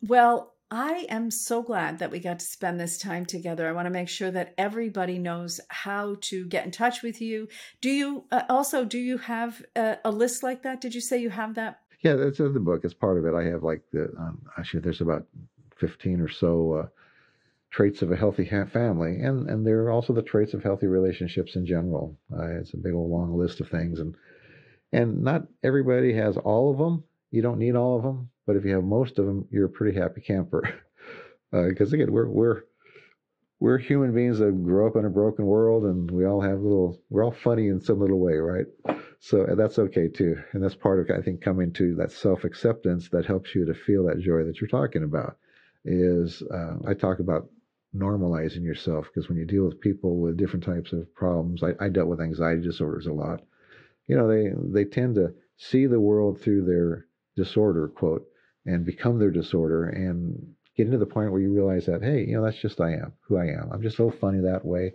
Well, 0.01 0.55
I 0.71 1.05
am 1.09 1.29
so 1.29 1.61
glad 1.61 1.99
that 1.99 2.11
we 2.11 2.19
got 2.19 2.39
to 2.39 2.45
spend 2.45 2.79
this 2.79 2.97
time 2.97 3.25
together. 3.25 3.67
I 3.67 3.71
want 3.71 3.85
to 3.85 3.91
make 3.91 4.09
sure 4.09 4.31
that 4.31 4.53
everybody 4.57 5.19
knows 5.19 5.61
how 5.69 6.17
to 6.21 6.45
get 6.47 6.65
in 6.65 6.71
touch 6.71 7.03
with 7.03 7.21
you. 7.21 7.47
Do 7.81 7.89
you 7.89 8.25
uh, 8.31 8.43
also 8.49 8.83
do 8.83 8.97
you 8.97 9.19
have 9.19 9.63
a, 9.75 9.97
a, 10.03 10.11
list 10.11 10.41
like 10.41 10.63
that? 10.63 10.81
Did 10.81 10.95
you 10.95 11.01
say 11.01 11.19
you 11.19 11.29
have 11.29 11.55
that? 11.55 11.81
Yeah, 12.01 12.15
that's 12.15 12.39
in 12.39 12.53
the 12.53 12.59
book. 12.59 12.81
It's 12.83 12.93
part 12.93 13.17
of 13.17 13.25
it. 13.25 13.35
I 13.35 13.43
have 13.43 13.63
like 13.63 13.83
the 13.91 14.11
um, 14.17 14.41
actually 14.57 14.81
there's 14.81 15.01
about 15.01 15.27
fifteen 15.77 16.19
or 16.19 16.29
so 16.29 16.73
uh, 16.73 16.87
traits 17.75 18.01
of 18.01 18.11
a 18.11 18.15
healthy 18.15 18.45
family, 18.45 19.19
and 19.19 19.49
and 19.49 19.65
there 19.65 19.81
are 19.83 19.91
also 19.91 20.13
the 20.13 20.21
traits 20.21 20.53
of 20.53 20.63
healthy 20.63 20.87
relationships 20.87 21.55
in 21.55 21.65
general. 21.65 22.17
Uh, 22.31 22.59
it's 22.59 22.73
a 22.73 22.77
big 22.77 22.93
old 22.93 23.11
long 23.11 23.37
list 23.37 23.59
of 23.61 23.69
things, 23.69 23.99
and 23.99 24.15
and 24.91 25.23
not 25.23 25.47
everybody 25.63 26.13
has 26.13 26.37
all 26.37 26.71
of 26.71 26.77
them. 26.77 27.03
You 27.31 27.41
don't 27.41 27.59
need 27.59 27.75
all 27.75 27.97
of 27.97 28.03
them 28.03 28.29
but 28.45 28.55
if 28.55 28.65
you 28.65 28.75
have 28.75 28.83
most 28.83 29.17
of 29.19 29.25
them, 29.25 29.47
you're 29.51 29.65
a 29.65 29.69
pretty 29.69 29.97
happy 29.97 30.21
camper. 30.21 30.61
Because 31.51 31.93
uh, 31.93 31.95
again, 31.95 32.11
we're 32.11 32.29
we're 32.29 32.63
we're 33.59 33.77
human 33.77 34.13
beings 34.13 34.39
that 34.39 34.63
grow 34.63 34.87
up 34.87 34.95
in 34.95 35.05
a 35.05 35.09
broken 35.09 35.45
world, 35.45 35.85
and 35.85 36.09
we 36.11 36.25
all 36.25 36.41
have 36.41 36.59
little. 36.59 36.99
We're 37.09 37.23
all 37.23 37.31
funny 37.31 37.67
in 37.67 37.81
some 37.81 37.99
little 37.99 38.19
way, 38.19 38.33
right? 38.33 38.65
So 39.19 39.47
that's 39.57 39.79
okay 39.79 40.07
too, 40.07 40.35
and 40.53 40.63
that's 40.63 40.75
part 40.75 40.99
of 40.99 41.17
I 41.17 41.21
think 41.21 41.41
coming 41.41 41.73
to 41.73 41.95
that 41.95 42.11
self 42.11 42.43
acceptance 42.43 43.09
that 43.09 43.25
helps 43.25 43.55
you 43.55 43.65
to 43.65 43.73
feel 43.73 44.05
that 44.05 44.19
joy 44.19 44.43
that 44.43 44.61
you're 44.61 44.67
talking 44.67 45.03
about. 45.03 45.37
Is 45.83 46.41
uh, 46.51 46.77
I 46.87 46.93
talk 46.93 47.19
about 47.19 47.49
normalizing 47.95 48.63
yourself 48.63 49.07
because 49.07 49.29
when 49.29 49.37
you 49.37 49.45
deal 49.45 49.65
with 49.65 49.79
people 49.79 50.17
with 50.17 50.37
different 50.37 50.65
types 50.65 50.93
of 50.93 51.13
problems, 51.15 51.63
I, 51.63 51.73
I 51.83 51.89
dealt 51.89 52.09
with 52.09 52.21
anxiety 52.21 52.61
disorders 52.61 53.07
a 53.07 53.13
lot. 53.13 53.41
You 54.07 54.17
know, 54.17 54.27
they 54.27 54.51
they 54.83 54.89
tend 54.89 55.15
to 55.15 55.33
see 55.57 55.87
the 55.87 55.99
world 55.99 56.41
through 56.41 56.65
their 56.65 57.05
disorder 57.35 57.87
quote 57.87 58.25
and 58.65 58.85
become 58.85 59.19
their 59.19 59.31
disorder 59.31 59.85
and 59.89 60.55
get 60.75 60.87
into 60.87 60.97
the 60.97 61.05
point 61.05 61.31
where 61.31 61.41
you 61.41 61.53
realize 61.53 61.85
that, 61.85 62.03
hey, 62.03 62.25
you 62.25 62.35
know, 62.35 62.43
that's 62.43 62.61
just 62.61 62.81
I 62.81 62.93
am 62.93 63.13
who 63.21 63.37
I 63.37 63.45
am. 63.45 63.69
I'm 63.71 63.81
just 63.81 63.97
a 63.99 64.03
little 64.03 64.19
funny 64.19 64.41
that 64.41 64.65
way. 64.65 64.93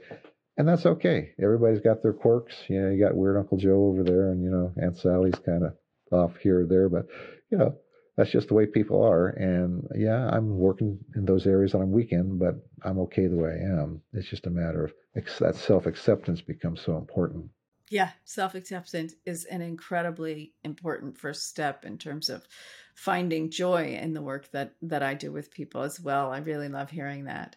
And 0.57 0.69
that's 0.69 0.85
okay. 0.85 1.31
Everybody's 1.43 1.81
got 1.81 2.03
their 2.03 2.13
quirks. 2.13 2.55
You 2.69 2.83
know, 2.83 2.91
you 2.91 3.03
got 3.03 3.17
weird 3.17 3.39
Uncle 3.39 3.57
Joe 3.57 3.87
over 3.87 4.03
there, 4.03 4.31
and 4.31 4.43
you 4.43 4.51
know, 4.51 4.75
Aunt 4.83 4.99
Sally's 4.99 5.39
kind 5.47 5.65
of 5.65 5.75
off 6.13 6.37
here 6.37 6.63
or 6.63 6.67
there, 6.67 6.89
but 6.89 7.07
you 7.51 7.57
know, 7.57 7.77
that's 8.20 8.33
just 8.33 8.48
the 8.48 8.54
way 8.54 8.66
people 8.66 9.02
are. 9.02 9.28
And 9.28 9.88
yeah, 9.96 10.28
I'm 10.30 10.59
working 10.59 10.98
in 11.16 11.24
those 11.24 11.46
areas 11.46 11.72
that 11.72 11.78
I'm 11.78 11.90
weak 11.90 12.12
in, 12.12 12.37
but 12.37 12.54
I'm 12.83 12.98
okay 12.98 13.26
the 13.26 13.37
way 13.37 13.48
I 13.48 13.80
am. 13.80 14.02
It's 14.12 14.28
just 14.28 14.46
a 14.46 14.50
matter 14.50 14.85
of 14.85 14.92
that 15.38 15.56
self 15.56 15.87
acceptance 15.87 16.42
becomes 16.42 16.83
so 16.83 16.98
important. 16.98 17.46
Yeah, 17.88 18.11
self 18.24 18.54
acceptance 18.54 19.14
is 19.24 19.46
an 19.46 19.62
incredibly 19.62 20.52
important 20.64 21.16
first 21.16 21.48
step 21.48 21.87
in 21.87 21.96
terms 21.96 22.28
of 22.28 22.46
finding 22.94 23.50
joy 23.50 23.98
in 23.98 24.12
the 24.12 24.20
work 24.20 24.50
that 24.52 24.74
that 24.83 25.02
I 25.02 25.14
do 25.14 25.33
with 25.33 25.50
people 25.50 25.80
as 25.80 25.98
well. 25.98 26.30
I 26.30 26.40
really 26.40 26.68
love 26.68 26.90
hearing 26.90 27.24
that. 27.24 27.56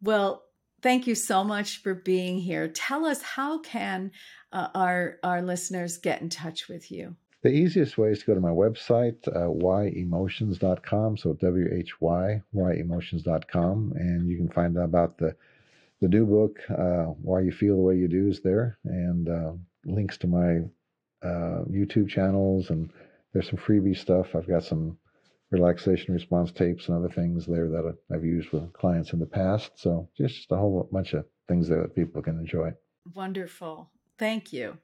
Well, 0.00 0.42
thank 0.80 1.06
you 1.06 1.16
so 1.16 1.44
much 1.44 1.82
for 1.82 1.92
being 1.92 2.38
here. 2.38 2.66
Tell 2.68 3.04
us 3.04 3.20
how 3.20 3.58
can 3.58 4.12
uh, 4.52 4.68
our 4.74 5.18
our 5.22 5.42
listeners 5.42 5.98
get 5.98 6.22
in 6.22 6.30
touch 6.30 6.66
with 6.66 6.90
you? 6.90 7.16
The 7.42 7.50
easiest 7.50 7.96
way 7.96 8.10
is 8.10 8.20
to 8.20 8.26
go 8.26 8.34
to 8.34 8.40
my 8.40 8.50
website, 8.50 9.26
uh, 9.28 9.48
whyemotions.com. 9.48 11.16
So 11.16 11.34
W 11.34 11.68
H 11.72 12.00
Y, 12.00 12.42
whyemotions.com. 12.54 13.92
And 13.96 14.28
you 14.28 14.36
can 14.36 14.48
find 14.48 14.76
out 14.76 14.84
about 14.84 15.18
the, 15.18 15.36
the 16.00 16.08
new 16.08 16.26
book, 16.26 16.58
uh, 16.70 17.12
Why 17.22 17.40
You 17.40 17.52
Feel 17.52 17.76
the 17.76 17.82
Way 17.82 17.96
You 17.96 18.08
Do, 18.08 18.28
is 18.28 18.40
there. 18.40 18.78
And 18.84 19.28
uh, 19.28 19.52
links 19.84 20.18
to 20.18 20.26
my 20.26 20.58
uh, 21.22 21.62
YouTube 21.70 22.08
channels. 22.08 22.70
And 22.70 22.90
there's 23.32 23.48
some 23.48 23.58
freebie 23.58 23.96
stuff. 23.96 24.34
I've 24.34 24.48
got 24.48 24.64
some 24.64 24.98
relaxation 25.50 26.14
response 26.14 26.50
tapes 26.50 26.88
and 26.88 26.96
other 26.98 27.12
things 27.12 27.46
there 27.46 27.68
that 27.68 27.96
I've 28.12 28.24
used 28.24 28.50
with 28.50 28.72
clients 28.72 29.12
in 29.12 29.20
the 29.20 29.26
past. 29.26 29.70
So 29.76 30.08
just 30.16 30.50
a 30.50 30.56
whole 30.56 30.88
bunch 30.90 31.14
of 31.14 31.24
things 31.46 31.68
there 31.68 31.82
that 31.82 31.94
people 31.94 32.20
can 32.20 32.38
enjoy. 32.38 32.72
Wonderful. 33.14 33.90
Thank 34.18 34.52
you. 34.52 34.78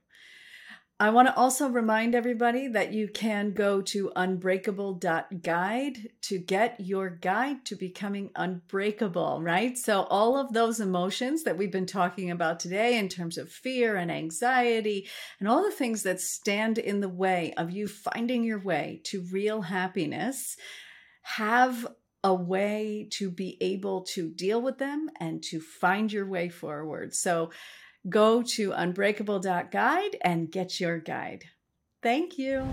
I 1.00 1.10
want 1.10 1.26
to 1.26 1.34
also 1.34 1.68
remind 1.68 2.14
everybody 2.14 2.68
that 2.68 2.92
you 2.92 3.08
can 3.08 3.50
go 3.50 3.82
to 3.82 4.12
unbreakable.guide 4.14 6.08
to 6.22 6.38
get 6.38 6.78
your 6.78 7.10
guide 7.10 7.64
to 7.64 7.74
becoming 7.74 8.30
unbreakable, 8.36 9.42
right? 9.42 9.76
So, 9.76 10.04
all 10.04 10.36
of 10.36 10.52
those 10.52 10.78
emotions 10.78 11.42
that 11.42 11.58
we've 11.58 11.72
been 11.72 11.86
talking 11.86 12.30
about 12.30 12.60
today 12.60 12.96
in 12.96 13.08
terms 13.08 13.38
of 13.38 13.50
fear 13.50 13.96
and 13.96 14.12
anxiety 14.12 15.08
and 15.40 15.48
all 15.48 15.64
the 15.64 15.72
things 15.72 16.04
that 16.04 16.20
stand 16.20 16.78
in 16.78 17.00
the 17.00 17.08
way 17.08 17.52
of 17.56 17.72
you 17.72 17.88
finding 17.88 18.44
your 18.44 18.60
way 18.60 19.00
to 19.06 19.26
real 19.32 19.62
happiness 19.62 20.56
have 21.22 21.88
a 22.22 22.34
way 22.34 23.08
to 23.10 23.30
be 23.32 23.58
able 23.60 24.02
to 24.02 24.30
deal 24.30 24.62
with 24.62 24.78
them 24.78 25.10
and 25.18 25.42
to 25.42 25.60
find 25.60 26.12
your 26.12 26.26
way 26.26 26.48
forward. 26.48 27.14
So, 27.14 27.50
go 28.08 28.42
to 28.42 28.72
unbreakable.guide 28.72 30.16
and 30.22 30.50
get 30.50 30.80
your 30.80 30.98
guide. 30.98 31.44
Thank 32.02 32.38
you. 32.38 32.66